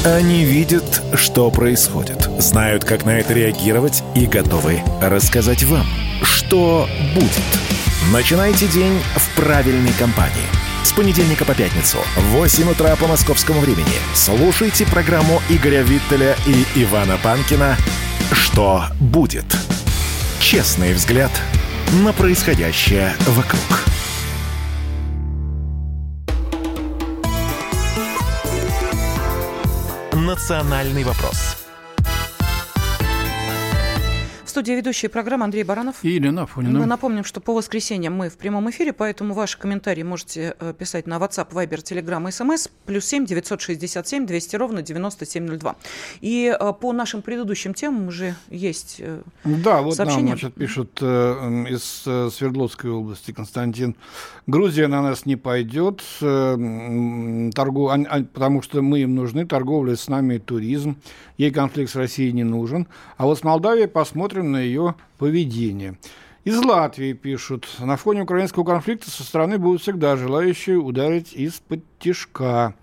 [0.04, 5.86] Они видят, что происходит, знают, как на это реагировать и готовы рассказать вам,
[6.22, 7.32] что будет–
[8.12, 10.46] Начинайте день в правильной компании.
[10.82, 16.82] С понедельника по пятницу в 8 утра по московскому времени слушайте программу Игоря Виттеля и
[16.82, 17.78] Ивана Панкина
[18.30, 19.46] «Что будет?».
[20.38, 21.30] Честный взгляд
[22.02, 23.62] на происходящее вокруг.
[30.12, 31.63] «Национальный вопрос»
[34.54, 36.04] студии ведущая программы Андрей Баранов.
[36.04, 36.78] И Елена Афонина.
[36.78, 41.08] Мы напомним, что по воскресеньям мы в прямом эфире, поэтому ваши комментарии можете э, писать
[41.08, 42.70] на WhatsApp, Viber, Telegram и SMS.
[42.86, 45.74] Плюс 7 967 200 ровно 9702.
[46.20, 50.28] И э, по нашим предыдущим темам уже есть э, Да, вот сообщения.
[50.28, 52.02] нам значит, пишут из
[52.36, 53.96] Свердловской области Константин.
[54.46, 57.90] Грузия на нас не пойдет, торгу...
[58.32, 60.96] потому что мы им нужны, торговля с нами туризм.
[61.38, 62.86] Ей конфликт с Россией не нужен.
[63.16, 65.98] А вот с Молдавией посмотрим на ее поведение.
[66.44, 72.74] Из Латвии пишут, на фоне украинского конфликта со стороны будут всегда желающие ударить из-под тишка.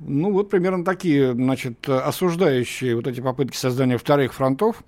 [0.00, 4.82] Ну, вот примерно такие, значит, осуждающие вот эти попытки создания вторых фронтов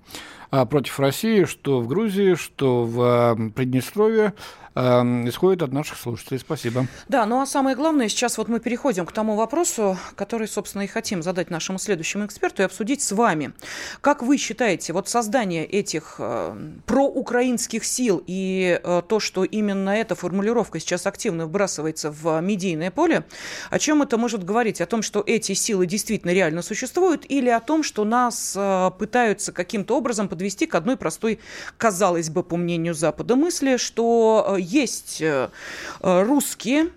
[0.51, 4.33] а, против России, что в Грузии, что в а, Приднестровье.
[4.75, 6.39] Эм, исходит от наших слушателей.
[6.39, 6.87] Спасибо.
[7.07, 10.87] Да, ну а самое главное, сейчас вот мы переходим к тому вопросу, который, собственно, и
[10.87, 13.53] хотим задать нашему следующему эксперту и обсудить с вами.
[14.01, 16.55] Как вы считаете, вот создание этих э,
[16.87, 23.25] проукраинских сил и э, то, что именно эта формулировка сейчас активно вбрасывается в медийное поле,
[23.69, 24.81] о чем это может говорить?
[24.81, 29.51] О том, что эти силы действительно реально существуют или о том, что нас э, пытаются
[29.51, 31.39] каким-то образом подвести к одной простой,
[31.77, 35.49] казалось бы, по мнению Запада, мысли, что есть э,
[36.01, 36.89] русские,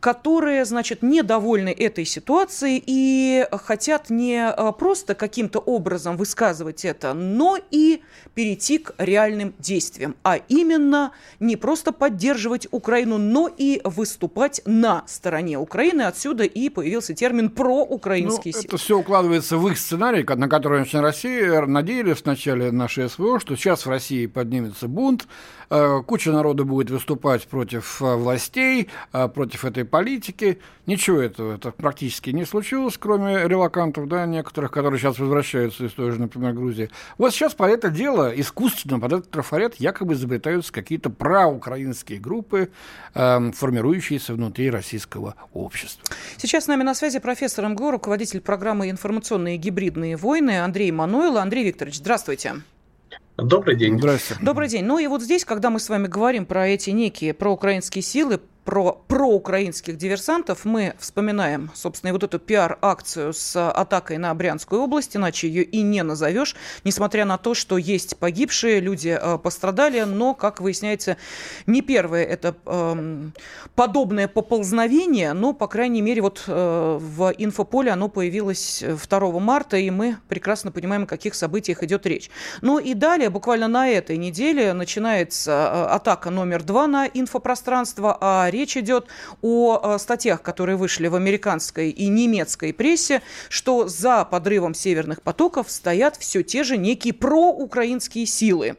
[0.00, 7.58] которые, значит, недовольны этой ситуацией и хотят не э, просто каким-то образом высказывать это, но
[7.70, 8.02] и
[8.34, 15.58] перейти к реальным действиям, а именно не просто поддерживать Украину, но и выступать на стороне
[15.58, 16.02] Украины.
[16.02, 21.60] Отсюда и появился термин проукраинский ну, Это все укладывается в их сценарий, на который Россия
[21.66, 25.26] надеялись вначале наши СВО, что сейчас в России поднимется бунт,
[25.72, 30.58] Э, куча народа будет выступать против э, властей, э, против этой политики.
[30.86, 36.12] Ничего этого это практически не случилось, кроме релакантов, да, некоторых, которые сейчас возвращаются из той
[36.12, 36.90] же, например, Грузии.
[37.18, 42.70] Вот сейчас по это дело искусственно, под этот трафарет якобы изобретаются какие-то проукраинские группы,
[43.14, 46.02] э, формирующиеся внутри российского общества.
[46.36, 51.38] Сейчас с нами на связи профессор МГУ, руководитель программы «Информационные гибридные войны» Андрей Мануил.
[51.38, 52.54] Андрей Викторович, здравствуйте.
[53.36, 53.98] Добрый день.
[53.98, 54.44] Здравствуйте.
[54.44, 54.84] Добрый день.
[54.84, 58.92] Ну и вот здесь, когда мы с вами говорим про эти некие проукраинские силы, про
[58.92, 65.48] проукраинских диверсантов, мы вспоминаем, собственно, и вот эту пиар-акцию с атакой на Брянскую область, иначе
[65.48, 70.60] ее и не назовешь, несмотря на то, что есть погибшие, люди э, пострадали, но, как
[70.60, 71.16] выясняется,
[71.66, 73.30] не первое это э,
[73.74, 79.90] подобное поползновение, но, по крайней мере, вот э, в инфополе оно появилось 2 марта, и
[79.90, 82.30] мы прекрасно понимаем, о каких событиях идет речь.
[82.60, 88.49] Ну и далее, буквально на этой неделе, начинается э, атака номер два на инфопространство, а
[88.50, 89.06] речь идет
[89.42, 95.70] о э, статьях, которые вышли в американской и немецкой прессе, что за подрывом северных потоков
[95.70, 98.76] стоят все те же некие проукраинские силы.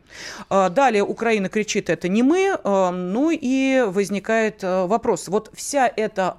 [0.49, 6.37] Э, далее Украина кричит, это не мы, э, ну и возникает вопрос, вот вся эта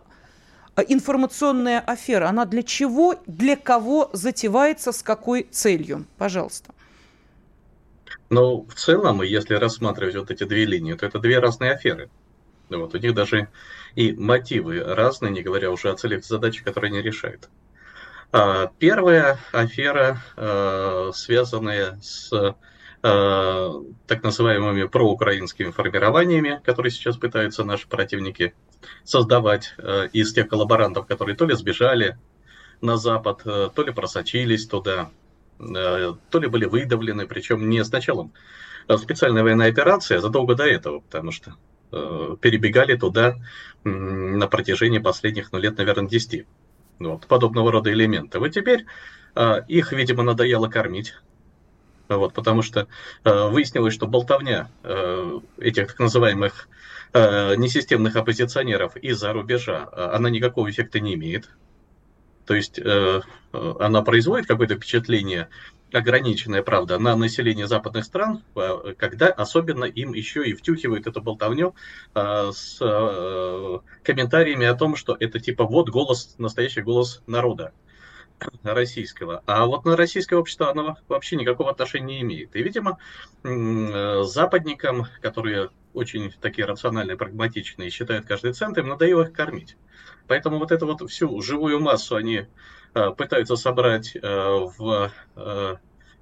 [0.88, 6.06] информационная афера, она для чего, для кого затевается, с какой целью?
[6.18, 6.72] Пожалуйста.
[8.30, 12.08] Ну, в целом, если рассматривать вот эти две линии, то это две разные аферы.
[12.78, 13.48] Вот, у них даже
[13.94, 17.48] и мотивы разные, не говоря уже о целях задачи, которые они решают.
[18.32, 22.32] А, первая афера, а, связанная с
[23.02, 28.54] а, так называемыми проукраинскими формированиями, которые сейчас пытаются наши противники
[29.04, 29.74] создавать
[30.12, 32.18] из тех коллаборантов, которые то ли сбежали
[32.80, 35.10] на Запад, то ли просочились туда,
[35.58, 38.32] то ли были выдавлены, причем не с началом
[38.96, 43.36] специальной военной операции, а задолго до этого, потому что Э, перебегали туда
[43.84, 46.46] на протяжении последних, ну, лет, наверное, 10.
[46.98, 48.38] Вот, подобного рода элементы.
[48.38, 48.86] Вот теперь
[49.34, 51.14] э, их, видимо, надоело кормить.
[52.08, 52.88] Вот, потому что
[53.24, 54.70] э, выяснилось, что болтовня
[55.58, 56.68] этих так называемых
[57.14, 61.50] несистемных оппозиционеров из-за рубежа, она никакого эффекта не имеет.
[62.46, 62.80] То есть
[63.52, 65.48] она производит какое-то впечатление
[65.92, 71.74] ограниченная, правда, на население западных стран, э, когда особенно им еще и втюхивают эту болтовню
[72.14, 77.72] э, с э, комментариями о том, что это типа вот голос, настоящий голос народа
[78.64, 79.42] российского.
[79.46, 82.56] А вот на российское общество оно вообще никакого отношения не имеет.
[82.56, 82.98] И, видимо,
[83.44, 89.76] западникам, которые очень такие рациональные, прагматичные, считают каждый цент, им надоело их кормить.
[90.26, 92.46] Поэтому вот эту вот всю живую массу они
[92.92, 95.76] пытаются собрать э, в э,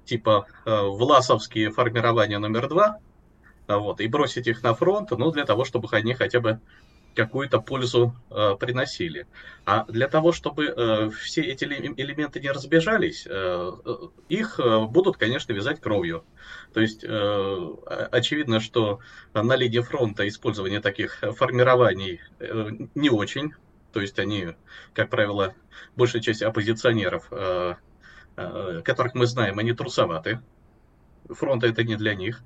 [0.05, 2.99] типа власовские формирования номер два,
[3.67, 6.59] вот, и бросить их на фронт, ну, для того, чтобы они хотя бы
[7.15, 9.27] какую-то пользу э, приносили.
[9.65, 13.95] А для того, чтобы э, все эти элементы не разбежались, э, э,
[14.29, 16.23] их э, будут, конечно, вязать кровью.
[16.73, 17.67] То есть э,
[18.11, 18.99] очевидно, что
[19.33, 23.53] на линии фронта использование таких формирований э, не очень.
[23.91, 24.55] То есть они,
[24.93, 25.53] как правило,
[25.95, 27.75] большая часть оппозиционеров, э,
[28.37, 30.41] э, которых мы знаем, они трусоваты.
[31.29, 32.41] Фронта это не для них.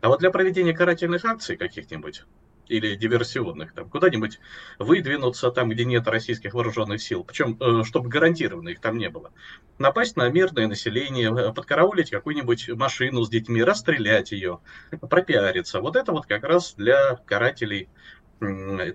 [0.00, 2.24] А вот для проведения карательных акций каких-нибудь,
[2.68, 4.38] или диверсионных, там, куда-нибудь
[4.78, 9.32] выдвинуться там, где нет российских вооруженных сил, причем, э, чтобы гарантированно их там не было.
[9.78, 14.60] Напасть на мирное население, подкараулить какую-нибудь машину с детьми, расстрелять ее,
[14.90, 15.80] пропиариться.
[15.80, 17.88] Вот это вот как раз для карателей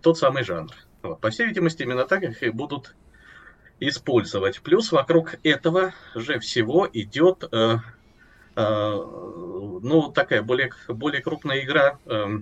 [0.01, 0.71] тот самый жанр.
[1.13, 2.95] По всей видимости, именно так их и будут
[3.79, 4.61] использовать.
[4.61, 7.77] Плюс вокруг этого же всего идет э,
[8.55, 12.39] э, ну, такая более, более крупная игра э,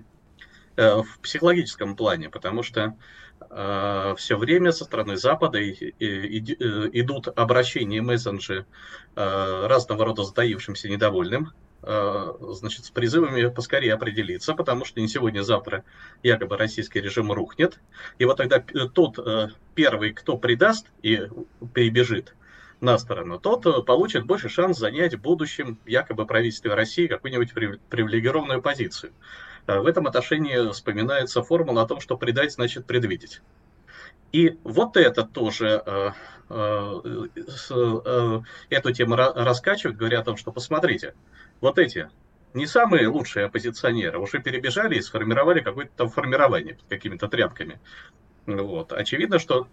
[0.76, 2.98] Э, в психологическом плане, потому что
[3.42, 8.66] э, все время со стороны Запада и, и, и, э, идут обращения мессенджи
[9.16, 11.52] э, разного рода сдаившимся недовольным,
[11.86, 15.84] значит, с призывами поскорее определиться, потому что не сегодня-завтра
[16.22, 17.80] якобы российский режим рухнет.
[18.20, 21.28] И вот тогда тот э, первый, кто предаст и
[21.74, 22.36] перебежит
[22.80, 27.54] на сторону, тот получит больше шанс занять в будущем якобы правительстве России какую-нибудь
[27.90, 29.12] привилегированную позицию.
[29.68, 33.42] Э, в этом отношении вспоминается формула о том, что предать значит предвидеть.
[34.34, 36.12] И вот это тоже э,
[36.50, 41.14] э, эту тему раскачивают, говоря о том, что посмотрите,
[41.62, 42.10] вот эти
[42.54, 47.80] не самые лучшие оппозиционеры уже перебежали и сформировали какое-то там формирование под какими-то тряпками.
[48.48, 48.92] Вот.
[48.92, 49.68] Очевидно, что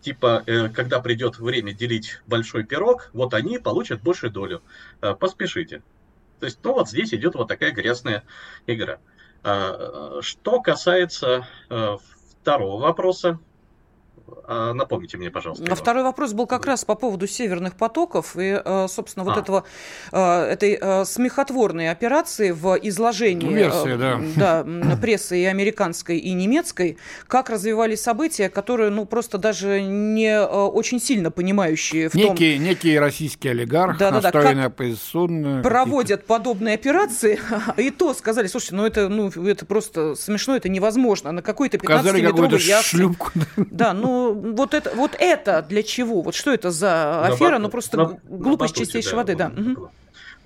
[0.00, 4.62] типа, когда придет время делить большой пирог, вот они получат большую долю.
[5.20, 5.82] Поспешите.
[6.40, 8.24] То есть, ну вот здесь идет вот такая грязная
[8.66, 8.98] игра.
[9.42, 11.96] А, что касается э,
[12.42, 13.38] второго вопроса,
[14.48, 15.64] напомните мне, пожалуйста.
[15.64, 15.74] Его.
[15.74, 19.40] Второй вопрос был как раз по поводу северных потоков и, э, собственно, вот а.
[19.40, 19.64] этого
[20.12, 24.20] э, этой э, смехотворной операции в изложении Версия, да.
[24.36, 31.00] Да, прессы и американской, и немецкой, как развивались события, которые, ну, просто даже не очень
[31.00, 32.64] сильно понимающие в некий, том...
[32.64, 35.62] Некий российский олигарх, да, настроенный да, да, оппозиционно.
[35.62, 37.40] Проводят подобные операции,
[37.76, 41.32] и то сказали, слушайте, ну, это, ну, это просто смешно, это невозможно.
[41.32, 42.96] На какой-то 15-метровой яхте...
[42.96, 43.30] шлюпку.
[43.56, 46.22] Да, ну, вот это, вот это для чего?
[46.22, 47.58] Вот что это за афера?
[47.58, 49.52] ну, просто на, глупость на чистейшей да, воды, да.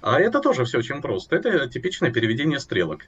[0.01, 1.37] А это тоже все очень просто.
[1.37, 3.07] Это типичное переведение стрелок.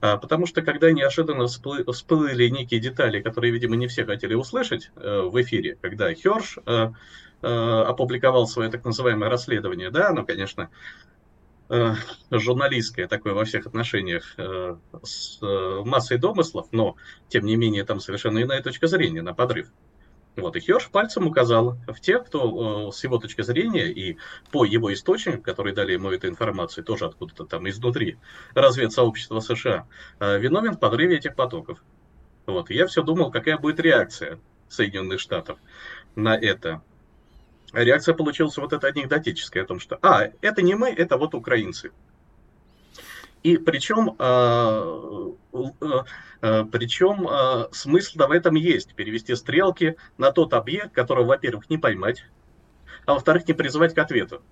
[0.00, 4.90] А, потому что когда неожиданно всплы, всплыли некие детали, которые, видимо, не все хотели услышать
[4.96, 6.90] э, в эфире, когда Херш э,
[7.42, 10.70] э, опубликовал свое так называемое расследование, да, ну, конечно,
[12.30, 14.36] журналистское такое во всех отношениях
[15.02, 15.40] с
[15.84, 16.94] массой домыслов, но,
[17.28, 19.66] тем не менее, там совершенно иная точка зрения на подрыв.
[20.36, 24.18] Вот, и Херш пальцем указал в тех, кто э, с его точки зрения и
[24.52, 28.18] по его источникам, которые дали ему эту информацию, тоже откуда-то там изнутри
[28.54, 29.88] разведсообщества США,
[30.20, 31.82] э, виновен в подрыве этих потоков.
[32.44, 35.58] Вот, и я все думал, какая будет реакция Соединенных Штатов
[36.14, 36.82] на это.
[37.72, 41.92] Реакция получилась вот эта анекдотическая, о том, что, а, это не мы, это вот украинцы.
[43.46, 45.86] И причем, э, э,
[46.42, 47.28] э, причем
[47.70, 52.26] смысл в этом есть, перевести стрелки на тот объект, которого, во-первых, не поймать,
[53.04, 54.42] а во-вторых, не призывать к ответу.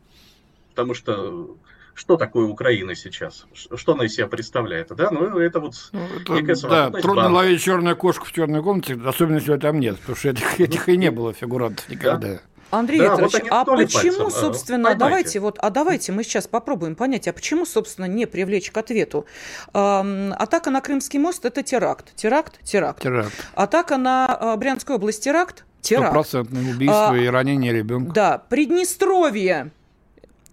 [0.71, 1.57] Потому что
[1.95, 3.49] что такое Украина сейчас?
[3.53, 4.95] Что она из себя представляет?
[4.95, 7.35] Да, ну это вот ну, это, некая Да, трудно банк.
[7.35, 10.97] ловить черную кошку в черной комнате, особенно если там нет, потому что этих, этих и
[10.97, 12.29] не было фигурантов никогда.
[12.29, 12.41] Да.
[12.79, 14.99] Андрей да, Викторович, вот а почему, пальцем, собственно, поймайте.
[14.99, 19.27] давайте вот, а давайте мы сейчас попробуем понять, а почему, собственно, не привлечь к ответу?
[19.73, 23.03] Эм, атака на Крымский мост– это теракт, теракт, теракт.
[23.03, 23.33] Теракт.
[23.55, 26.07] Атака на э, Брянскую область– теракт, теракт.
[26.07, 28.13] Стопроцентное убийство а, и ранение ребенка.
[28.13, 29.71] Да, Приднестровье–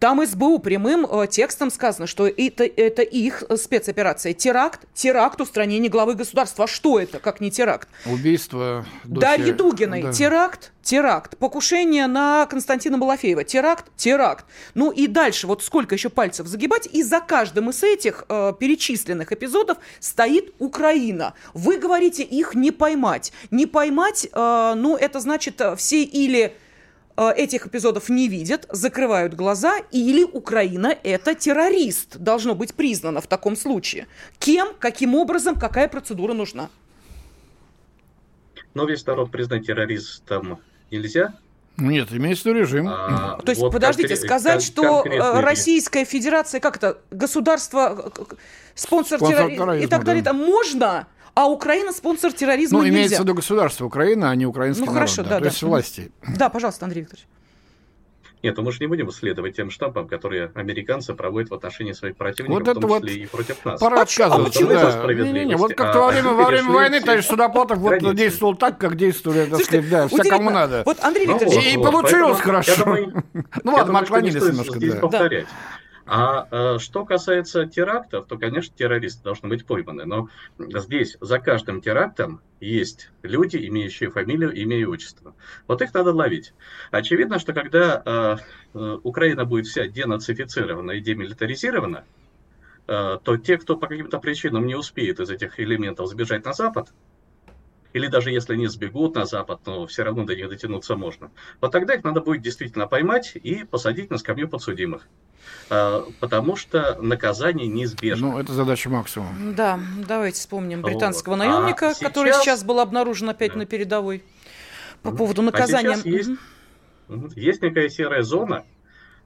[0.01, 4.33] там СБУ прямым э, текстом сказано, что это, это их спецоперация.
[4.33, 6.65] Теракт, теракт, устранение главы государства.
[6.65, 7.87] А что это, как не теракт?
[8.07, 9.19] Убийство дочери...
[9.19, 10.01] Дарьи Дугиной.
[10.01, 10.11] Да.
[10.11, 11.37] Теракт, теракт.
[11.37, 13.43] Покушение на Константина Балафеева.
[13.43, 14.45] Теракт, теракт.
[14.73, 16.89] Ну и дальше, вот сколько еще пальцев загибать.
[16.91, 21.35] И за каждым из этих э, перечисленных эпизодов стоит Украина.
[21.53, 23.31] Вы говорите, их не поймать.
[23.51, 26.70] Не поймать, э, ну это значит э, все или Э,
[27.29, 33.55] этих эпизодов не видят, закрывают глаза, или Украина это террорист, должно быть признано в таком
[33.55, 34.07] случае.
[34.39, 36.69] Кем, каким образом, какая процедура нужна?
[38.73, 41.34] Но весь народ признать террористом нельзя.
[41.77, 42.88] Нет, имеется режим.
[42.88, 48.12] А, То есть, вот подождите, конкрет, сказать, что э, Российская Федерация, как это, государство,
[48.75, 50.34] спонсор, спонсор терроризма и так далее, да.
[50.34, 52.97] можно, А Украина спонсор терроризма Ну, нельзя.
[52.97, 55.09] имеется в виду государство Украина, а не украинский Ну, народ.
[55.09, 55.49] хорошо, да, да, то да.
[55.49, 56.11] есть власти.
[56.38, 57.27] Да, пожалуйста, Андрей Викторович.
[58.43, 62.17] Нет, ну мы же не будем исследовать тем штампам, которые американцы проводят в отношении своих
[62.17, 63.79] противников, Вот в это том вот числе и против нас.
[63.79, 64.51] Пора А отказываться.
[64.51, 64.71] почему?
[64.71, 64.91] Это да.
[64.93, 65.34] справедливости.
[65.34, 68.15] Не-не-не, вот как-то А во время, во время войны все товарищ Судоплатов вот границы.
[68.15, 70.82] действовал так, как действовали, так сказать, да, все кому надо.
[70.88, 72.84] Вот, Андрей Ну Викторович, И вот, получилось поэтому, хорошо.
[72.84, 73.23] думаю,
[73.63, 74.99] Ну ладно, мы не отклонились немножко, здесь да.
[74.99, 75.45] повторять.
[76.06, 80.06] А э, что касается терактов, то, конечно, террористы должны быть пойманы.
[80.06, 85.36] Но здесь за каждым терактом есть люди, имеющие фамилию, имя и отчество.
[85.68, 86.54] Вот их надо ловить.
[86.91, 88.38] Очевидно, что когда э,
[88.74, 92.06] э, Украина будет вся денацифицирована и демилитаризирована,
[92.88, 96.89] то те, кто по каким-то причинам не успеет из этих элементов сбежать на Запад,
[97.93, 101.32] или даже если не сбегут на Запад, но все равно до них дотянуться можно,
[101.62, 105.08] вот тогда их надо будет действительно поймать и посадить на скамью подсудимых.
[105.69, 108.31] А, Потому что наказание неизбежно.
[108.31, 109.55] Ну, это задача максимум.
[109.55, 110.91] да, давайте вспомним Вот.
[110.91, 113.59] британского А наемника, который сейчас- сейчас был обнаружен опять Да.
[113.59, 114.23] на передовой.
[115.01, 115.93] По поводу А наказания.
[115.95, 116.29] сейчас есть,
[117.07, 118.63] мгм, есть некая серая зона,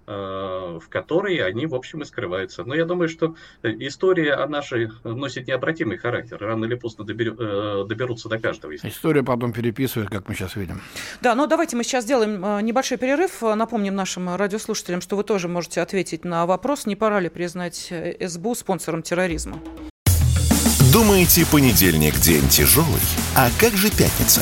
[0.08, 2.64] в которой они, в общем, и скрываются.
[2.64, 6.38] Но я думаю, что э, история о нашей носит необратимый характер.
[6.40, 8.94] Рано или поздно доберу- э, доберутся до каждого из них.
[8.94, 10.82] История потом переписывает, как мы сейчас видим.
[11.22, 13.42] Да, ну давайте мы сейчас сделаем э, небольшой перерыв.
[13.44, 17.88] Э, Напомним нашим радиослушателям, что вы тоже можете ответить на вопрос, не пора ли признать
[17.92, 19.60] э, СБУ спонсором терроризма.
[20.94, 23.02] Думаете, понедельник день тяжелый?
[23.36, 24.42] А как же пятница?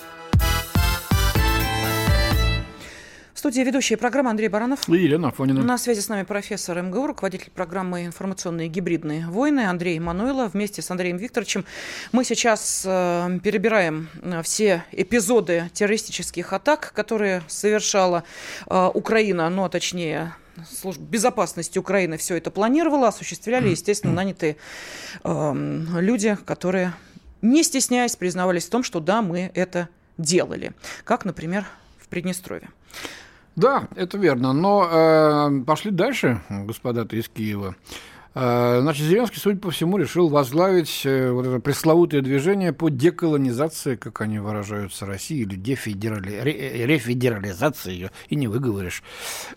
[3.41, 4.87] Студии ведущая программы Андрей Баранов.
[4.87, 5.63] И Елена Афонина.
[5.63, 10.45] На связи с нами профессор МГУ, руководитель программы «Информационные гибридные войны» Андрей Мануйло.
[10.45, 11.65] Вместе с Андреем Викторовичем
[12.11, 18.25] мы сейчас э, перебираем э, все эпизоды террористических атак, которые совершала
[18.67, 20.35] э, Украина, ну, а точнее,
[20.71, 24.57] служба безопасности Украины все это планировала, осуществляли, естественно, нанятые
[25.23, 25.53] э,
[25.99, 26.93] люди, которые,
[27.41, 29.89] не стесняясь, признавались в том, что да, мы это
[30.19, 30.73] делали.
[31.03, 31.65] Как, например,
[31.97, 32.69] в Приднестровье.
[33.55, 34.53] Да, это верно.
[34.53, 37.75] Но э, пошли дальше, господа-то из Киева.
[38.33, 43.97] Э, значит, Зеленский, судя по всему, решил возглавить э, вот это пресловутое движение по деколонизации,
[43.97, 46.39] как они выражаются, России, или дефедерали...
[46.41, 49.03] ре- рефедерализации ее, и не выговоришь.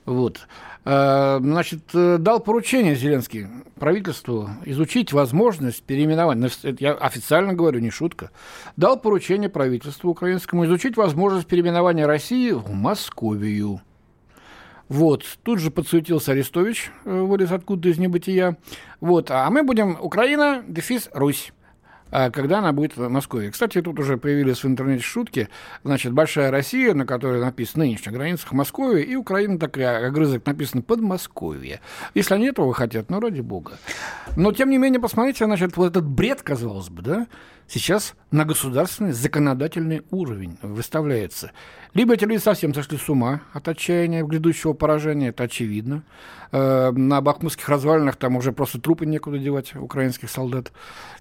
[0.04, 0.40] Вот.
[0.84, 7.80] Э, значит, э, дал поручение Зеленский правительству изучить возможность переименования, ну, это я официально говорю,
[7.80, 8.30] не шутка,
[8.76, 13.80] дал поручение правительству украинскому изучить возможность переименования России в Московию.
[14.90, 18.58] Вот, тут же подсуетился Арестович, э, вылез откуда из небытия.
[19.00, 21.52] Вот, а мы будем Украина, дефис, Русь
[22.10, 23.50] когда она будет в Москве.
[23.50, 25.48] Кстати, тут уже появились в интернете шутки.
[25.82, 31.80] Значит, Большая Россия, на которой написано нынешних границах Москвы, и Украина такая, огрызок написано Подмосковье.
[32.14, 33.72] Если они этого хотят, ну, ради бога.
[34.36, 37.26] Но, тем не менее, посмотрите, значит, вот этот бред, казалось бы, да,
[37.66, 41.52] сейчас на государственный законодательный уровень выставляется.
[41.94, 46.02] Либо эти люди совсем сошли с ума от отчаяния грядущего поражения, это очевидно.
[46.50, 50.72] Э, На бахмутских развалинах там уже просто трупы некуда девать украинских солдат,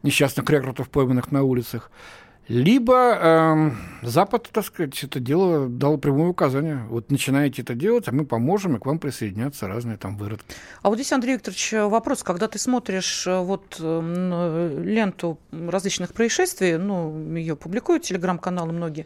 [0.01, 1.91] несчастных рекрутов, пойманных на улицах.
[2.49, 6.85] Либо эм, Запад, так сказать, это дело дал прямое указание.
[6.89, 10.45] Вот начинаете это делать, а мы поможем, и к вам присоединятся разные там выродки.
[10.81, 16.77] А вот здесь, Андрей Викторович, вопрос, когда ты смотришь э, вот э, ленту различных происшествий,
[16.77, 19.05] ну, ее публикуют телеграм-каналы многие,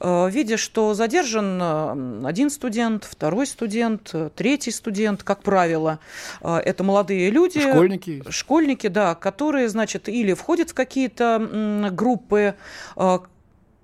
[0.00, 6.00] э, видя, что задержан э, один студент, второй студент, э, третий студент, как правило,
[6.42, 7.60] э, это молодые люди.
[7.60, 8.22] Школьники.
[8.28, 12.54] Школьники, да, которые, значит, или входят в какие-то группы, э,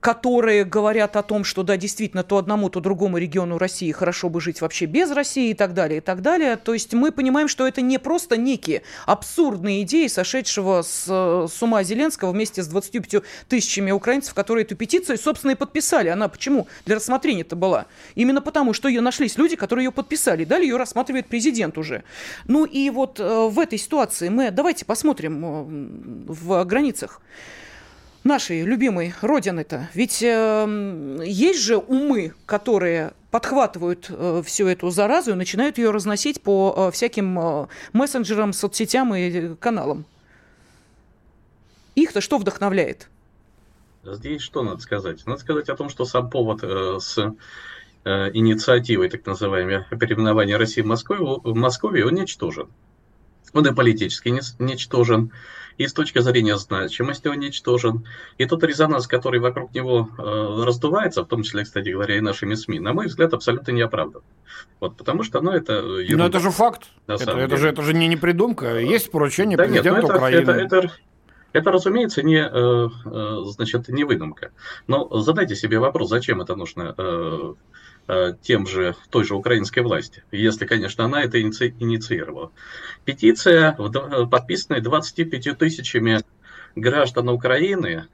[0.01, 4.41] которые говорят о том, что да, действительно, то одному, то другому региону России хорошо бы
[4.41, 6.57] жить вообще без России и так далее, и так далее.
[6.57, 11.62] То есть мы понимаем, что это не просто некие абсурдные идеи, сошедшего с, э, с
[11.62, 16.09] ума Зеленского вместе с 25 тысячами украинцев, которые эту петицию, собственно, и подписали.
[16.09, 17.86] Она почему для рассмотрения-то была?
[18.14, 20.45] Именно потому, что ее нашлись люди, которые ее подписали.
[20.45, 22.05] Далее ее рассматривает президент уже.
[22.47, 27.20] Ну и вот э, в этой ситуации мы давайте посмотрим э, в границах
[28.24, 29.88] нашей любимой родины-то.
[29.94, 36.42] Ведь э, есть же умы, которые подхватывают э, всю эту заразу и начинают ее разносить
[36.42, 40.04] по э, всяким э, мессенджерам, соцсетям и каналам.
[41.94, 43.08] Их-то что вдохновляет?
[44.02, 45.26] Здесь что надо сказать?
[45.26, 50.82] Надо сказать о том, что сам повод э, с э, инициативой, так называемой, переименования России
[50.82, 52.68] в Москву, в Москве, он ничтожен.
[53.52, 55.32] Он и политически ничтожен,
[55.78, 58.06] и с точки зрения значимости он ничтожен.
[58.38, 62.54] И тот резонанс, который вокруг него э, раздувается, в том числе, кстати говоря, и нашими
[62.54, 64.22] СМИ, на мой взгляд, абсолютно не оправдан.
[64.80, 66.16] Вот, потому что, ну, это ерунда.
[66.16, 66.88] Но это же факт.
[67.06, 68.78] Это, это, же, это же не, не придумка.
[68.78, 70.50] Есть поручение да президента нет, ну, это, Украины.
[70.50, 70.92] Это, это,
[71.52, 74.52] это, разумеется, не, э, э, значит, не выдумка.
[74.86, 77.54] Но задайте себе вопрос, зачем это нужно э,
[78.42, 82.50] тем же, той же украинской власти, если, конечно, она это иници, инициировала.
[83.04, 83.76] Петиция,
[84.30, 86.20] подписанная 25 тысячами
[86.74, 88.06] граждан Украины,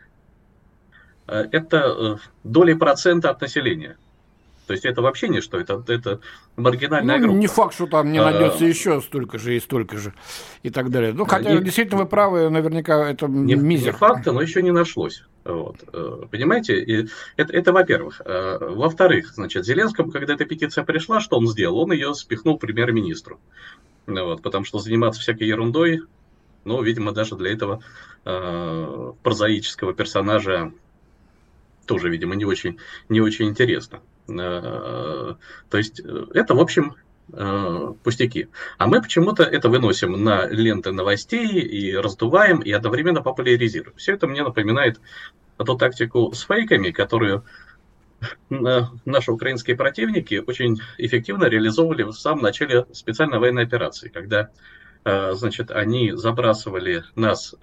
[1.26, 3.96] это доли процента от населения.
[4.66, 6.20] То есть это вообще не что, это, это
[6.56, 7.38] маргинальная ну, группа.
[7.38, 10.12] Не факт, что там не найдется а, еще столько же и столько же
[10.62, 11.12] и так далее.
[11.12, 13.92] Ну, хотя не, действительно вы правы, наверняка это не, мизер.
[13.92, 15.22] Не факта, но еще не нашлось.
[15.44, 15.84] Вот.
[15.92, 18.20] Э, понимаете, и это, это во-первых.
[18.24, 21.78] Э, во-вторых, значит, Зеленскому, когда эта петиция пришла, что он сделал?
[21.78, 23.40] Он ее спихнул премьер-министру.
[24.06, 26.02] Вот, потому что заниматься всякой ерундой,
[26.64, 27.82] ну, видимо, даже для этого
[28.24, 30.72] э, прозаического персонажа
[31.86, 34.00] тоже, видимо, не очень, не очень интересно.
[34.28, 35.34] Э,
[35.70, 36.96] то есть э, это, в общем,
[37.32, 38.48] э, пустяки.
[38.78, 43.96] А мы почему-то это выносим на ленты новостей и раздуваем, и одновременно популяризируем.
[43.96, 45.00] Все это мне напоминает
[45.58, 47.44] ту тактику с фейками, которую
[48.48, 54.48] наши украинские противники очень эффективно реализовывали в самом начале специальной военной операции, когда
[55.32, 57.54] значит, они забрасывали нас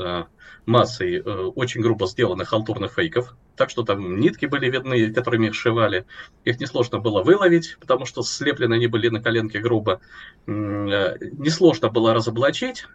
[0.65, 6.05] массой очень грубо сделанных халтурных фейков, так что там нитки были видны, которыми их сшивали.
[6.43, 10.01] Их несложно было выловить, потому что слеплены они были на коленке грубо.
[10.47, 12.85] Э, несложно было разоблачить.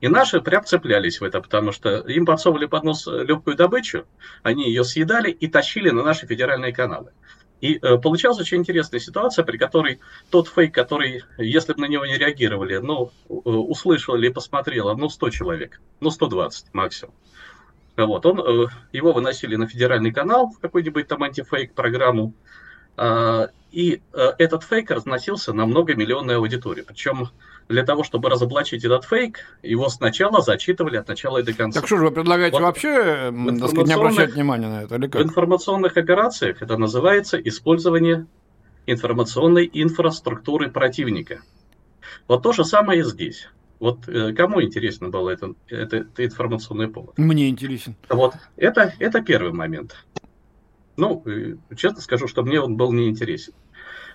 [0.00, 4.06] И наши прям цеплялись в это, потому что им подсовывали под нос легкую добычу,
[4.44, 7.12] они ее съедали и тащили на наши федеральные каналы.
[7.60, 10.00] И э, получалась очень интересная ситуация, при которой
[10.30, 15.08] тот фейк, который, если бы на него не реагировали, ну, э, услышал или посмотрел, ну,
[15.08, 17.14] 100 человек, ну, 120 максимум.
[17.96, 22.32] Вот, он, э, его выносили на федеральный канал в какой-нибудь там антифейк программу,
[22.96, 26.84] а, и э, этот фейк разносился на многомиллионную аудиторию.
[26.84, 27.28] Причем
[27.68, 31.80] для того, чтобы разоблачить этот фейк, его сначала зачитывали от начала и до конца.
[31.80, 34.96] Так что же вы предлагаете вот вообще сказать, не обращать внимания на это?
[34.96, 35.22] Или как?
[35.22, 38.26] В информационных операциях это называется использование
[38.86, 41.42] информационной инфраструктуры противника.
[42.26, 43.48] Вот то же самое и здесь.
[43.80, 47.16] Вот э, кому интересно было это, это, это информационный повод?
[47.16, 47.94] Мне интересен.
[48.08, 50.04] Вот, это, это первый момент.
[50.96, 53.52] Ну, э, честно скажу, что мне он был не интересен.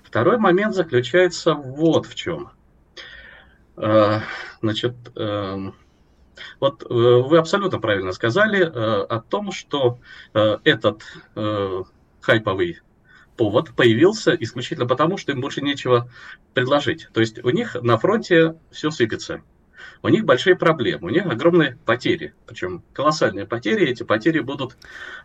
[0.04, 2.50] Второй момент заключается вот в чем.
[3.78, 4.20] Э,
[4.62, 4.96] значит,
[6.60, 10.00] вот вы абсолютно правильно сказали о том, что
[10.34, 11.04] этот
[12.22, 12.80] хайповый
[13.38, 16.10] повод появился исключительно потому, что им больше нечего
[16.54, 17.08] предложить.
[17.14, 19.42] То есть у них на фронте все сыпется
[20.02, 24.78] у них большие проблемы, у них огромные потери, причем колоссальные потери, эти потери будут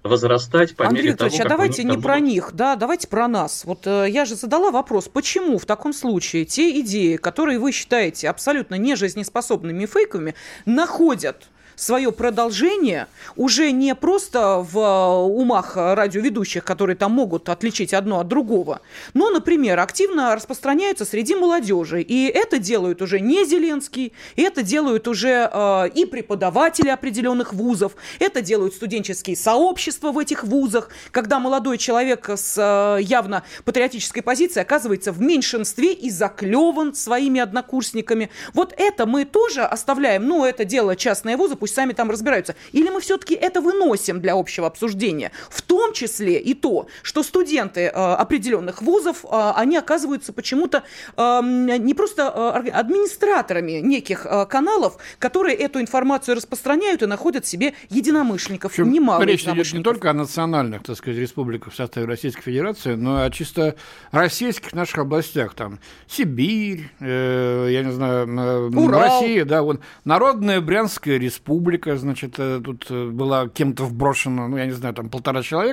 [0.02, 2.04] возрастать по Андрей мере того, как а давайте не будут...
[2.04, 3.64] про них, да, давайте про нас.
[3.64, 8.28] Вот э, я же задала вопрос, почему в таком случае те идеи, которые вы считаете
[8.28, 10.34] абсолютно не жизнеспособными фейками,
[10.64, 11.48] находят
[11.78, 13.06] свое продолжение
[13.36, 18.80] уже не просто в э, умах радиоведущих, которые там могут отличить одно от другого,
[19.14, 22.02] но, например, активно распространяются среди молодежи.
[22.02, 28.42] И это делают уже не Зеленский, это делают уже э, и преподаватели определенных вузов, это
[28.42, 35.12] делают студенческие сообщества в этих вузах, когда молодой человек с э, явно патриотической позицией оказывается
[35.12, 38.30] в меньшинстве и заклеван своими однокурсниками.
[38.52, 42.54] Вот это мы тоже оставляем, ну, это дело частные вузы, пусть сами там разбираются.
[42.72, 47.82] Или мы все-таки это выносим для общего обсуждения, в том числе и то, что студенты
[47.82, 50.82] э, определенных вузов, э, они оказываются почему-то
[51.16, 57.74] э, не просто э, администраторами неких э, каналов, которые эту информацию распространяют и находят себе
[57.90, 62.42] единомышленников, Причем немало Речь идет не только о национальных, так сказать, республиках в составе Российской
[62.42, 63.74] Федерации, но и о чисто
[64.10, 69.00] российских наших областях, там, Сибирь, э, я не знаю, э, Урал.
[69.00, 74.56] Россия, да, вот, Народная Брянская республика, публика, значит, э, тут э, была кем-то вброшена, ну,
[74.56, 75.67] я не знаю, там полтора человека,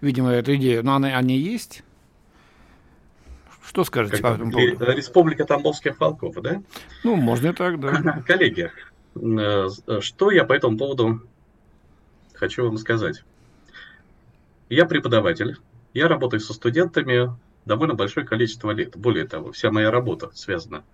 [0.00, 1.82] видимо, эта идея, но они, они есть?
[3.66, 4.84] Что скажете как, по этому поводу?
[4.92, 6.62] Республика Тамбовских полков, да?
[7.04, 8.22] Ну, можно и так, да.
[8.26, 8.70] Коллеги,
[9.14, 9.68] э,
[10.00, 11.22] что я по этому поводу
[12.34, 13.22] хочу вам сказать.
[14.68, 15.56] Я преподаватель,
[15.94, 17.32] я работаю со студентами
[17.64, 18.96] довольно большое количество лет.
[18.96, 20.84] Более того, вся моя работа связана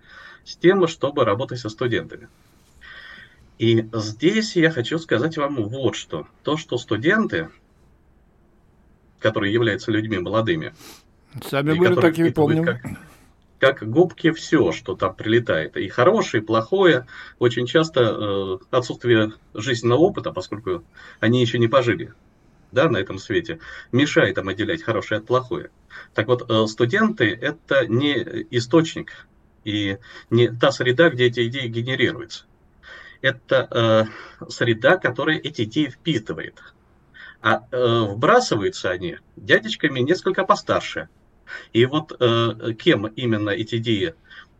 [0.43, 2.27] с тем, чтобы работать со студентами.
[3.57, 6.27] И здесь я хочу сказать вам вот что.
[6.43, 7.49] То, что студенты
[9.19, 10.73] которые являются людьми молодыми.
[11.43, 12.65] Сами были такими, помним.
[12.65, 12.81] Как,
[13.59, 15.77] как губки все, что там прилетает.
[15.77, 17.07] И хорошее, и плохое.
[17.39, 20.83] Очень часто э, отсутствие жизненного опыта, поскольку
[21.19, 22.13] они еще не пожили
[22.71, 23.59] да, на этом свете,
[23.91, 25.69] мешает им отделять хорошее от плохое.
[26.13, 29.27] Так вот, э, студенты– это не источник
[29.63, 29.97] и
[30.29, 32.45] не та среда, где эти идеи генерируются.
[33.21, 34.09] Это
[34.41, 36.61] э, среда, которая эти идеи впитывает.
[37.47, 41.07] А э, вбрасываются они дядечками несколько постарше.
[41.71, 44.15] И вот э, кем именно эти идеи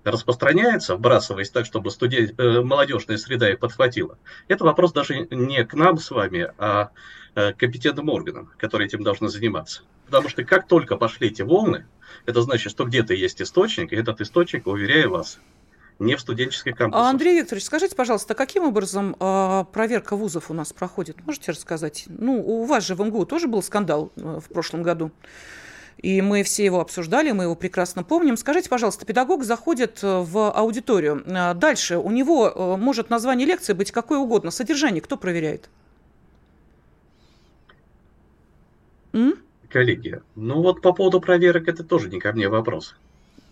[0.06, 4.18] распространяются, вбрасываясь так, чтобы студент, э, молодежная среда их подхватила,
[4.48, 6.92] это вопрос даже не к нам с вами, а
[7.36, 9.82] э, к компетентным органам, которые этим должны заниматься.
[10.06, 11.88] Потому что как только пошли эти волны,
[12.26, 15.42] это значит, что где-то есть источник, и этот источник, уверяю вас,
[16.00, 17.04] не в студенческой кампусе.
[17.04, 21.26] А, Андрей Викторович, скажите, пожалуйста, каким образом э, проверка вузов у нас проходит?
[21.26, 22.06] Можете рассказать?
[22.08, 25.12] Ну, у вас же в МГУ тоже был скандал э, в прошлом году.
[25.98, 28.38] И мы все его обсуждали, мы его прекрасно помним.
[28.38, 31.24] Скажите, пожалуйста, педагог заходит э, в аудиторию.
[31.26, 34.52] Э, дальше у него э, может название лекции быть какое угодно.
[34.52, 35.70] Содержание кто проверяет?
[39.14, 39.36] М?
[39.70, 42.96] Коллеги, ну вот по поводу проверок это тоже не ко мне вопрос.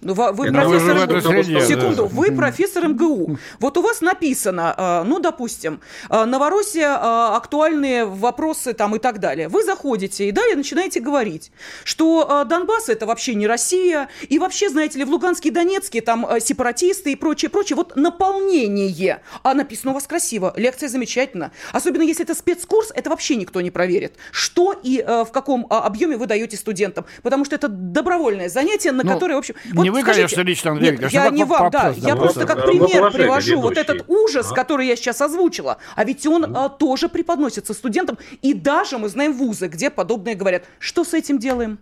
[0.02, 1.62] Ну, вы, вы профессор МГУ.
[1.62, 2.04] Секунду, да.
[2.04, 3.38] вы профессор МГУ.
[3.60, 5.80] Вот у вас написано, а, ну, допустим,
[6.10, 9.48] а, Новороссия, а, актуальные вопросы там и так далее.
[9.48, 11.52] Вы заходите и далее начинаете говорить,
[11.84, 16.28] что Донбасс это вообще не Россия, и вообще, знаете ли, в Луганске и Донецке там
[16.39, 17.76] сепаратисты и прочее, прочее.
[17.76, 19.22] Вот наполнение.
[19.41, 21.52] А написано у вас красиво, лекция замечательно.
[21.72, 24.14] Особенно если это спецкурс, это вообще никто не проверит.
[24.32, 27.06] Что и в каком объеме вы даете студентам.
[27.24, 29.56] Потому что это добровольное занятие, на ну, которое, в общем...
[29.74, 31.93] Вот не вы, Скажите, конечно, лично, Андрей Нет, я не вам, да.
[31.95, 35.77] Я просто как пример привожу вот этот ужас, который я сейчас озвучила.
[35.95, 38.17] А ведь он а, тоже преподносится студентам.
[38.41, 40.63] И даже мы знаем вузы, где подобное говорят.
[40.79, 41.77] Что с этим делаем?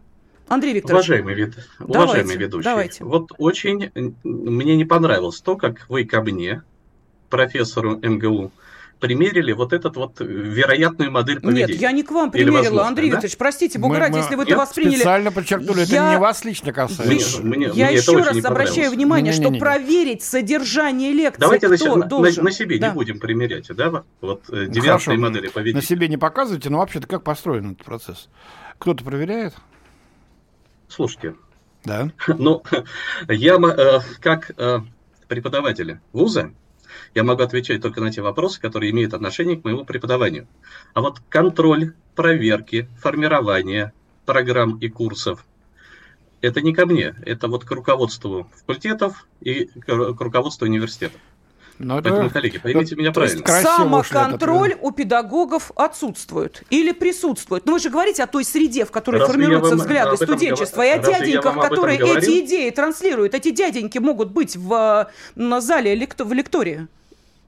[0.50, 1.06] Андрей Викторович.
[1.06, 1.54] Уважаемый, вед...
[1.80, 3.04] Уважаемый ведущий, давайте.
[3.06, 3.92] вот очень
[4.24, 6.62] мне не понравилось то, как вы ко мне,
[7.30, 8.52] профессору МГУ,
[9.04, 11.74] примерили вот этот вот э, вероятную модель поведения.
[11.74, 13.18] Нет, я не к вам примерила, Андрей да?
[13.18, 14.96] Викторович, простите, бог ради, если вы это восприняли...
[14.96, 15.84] специально подчеркнули, я...
[15.84, 17.42] это не вас лично касается.
[17.42, 19.58] Мне, мне, я мне еще раз обращаю внимание, не, не, не, не.
[19.58, 22.36] что проверить содержание лекции Давайте кто на, должен...
[22.36, 22.88] на, на себе да.
[22.88, 25.82] не будем примерять, да, вот э, девятые модели поведения.
[25.82, 28.30] На себе не показывайте, но вообще-то как построен этот процесс?
[28.78, 29.54] Кто-то проверяет?
[30.88, 31.36] Слушайте.
[31.84, 32.10] Да.
[32.38, 32.64] Ну,
[33.28, 34.80] я э, как э,
[35.28, 36.52] преподаватель вуза,
[37.16, 40.48] я могу отвечать только на те вопросы, которые имеют отношение к моему преподаванию.
[40.94, 43.94] А вот контроль, проверки, формирование
[44.26, 45.46] программ и курсов–
[46.44, 51.22] это не ко мне, это вот к руководству факультетов и к руководству университетов.
[51.80, 52.34] Но Поэтому, это...
[52.34, 53.46] коллеги, поймите меня правильно.
[53.46, 57.66] Самоконтроль у педагогов отсутствует или присутствует.
[57.66, 60.90] Но ну, вы же говорите о той среде, в которой разве формируются взгляды студенчества, и
[60.90, 63.34] о дяденьках, которые эти идеи транслируют.
[63.34, 66.88] Эти дяденьки могут быть в на зале в лектории.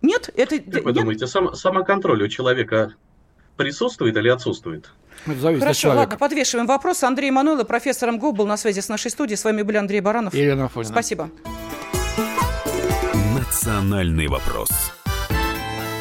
[0.01, 0.59] Нет, это...
[0.59, 1.01] Как вы нет?
[1.01, 2.93] думаете, сам, самоконтроль у человека
[3.57, 4.91] присутствует или отсутствует?
[5.26, 7.03] Это зависит Хорошо, от ладно, подвешиваем вопрос.
[7.03, 9.38] Андрей Мануйло, профессор МГУ, был на связи с нашей студией.
[9.38, 10.34] С вами были Андрей Баранов.
[10.34, 10.91] И Елена Фонина.
[10.91, 11.32] Спасибо.
[13.66, 14.70] Национальный вопрос.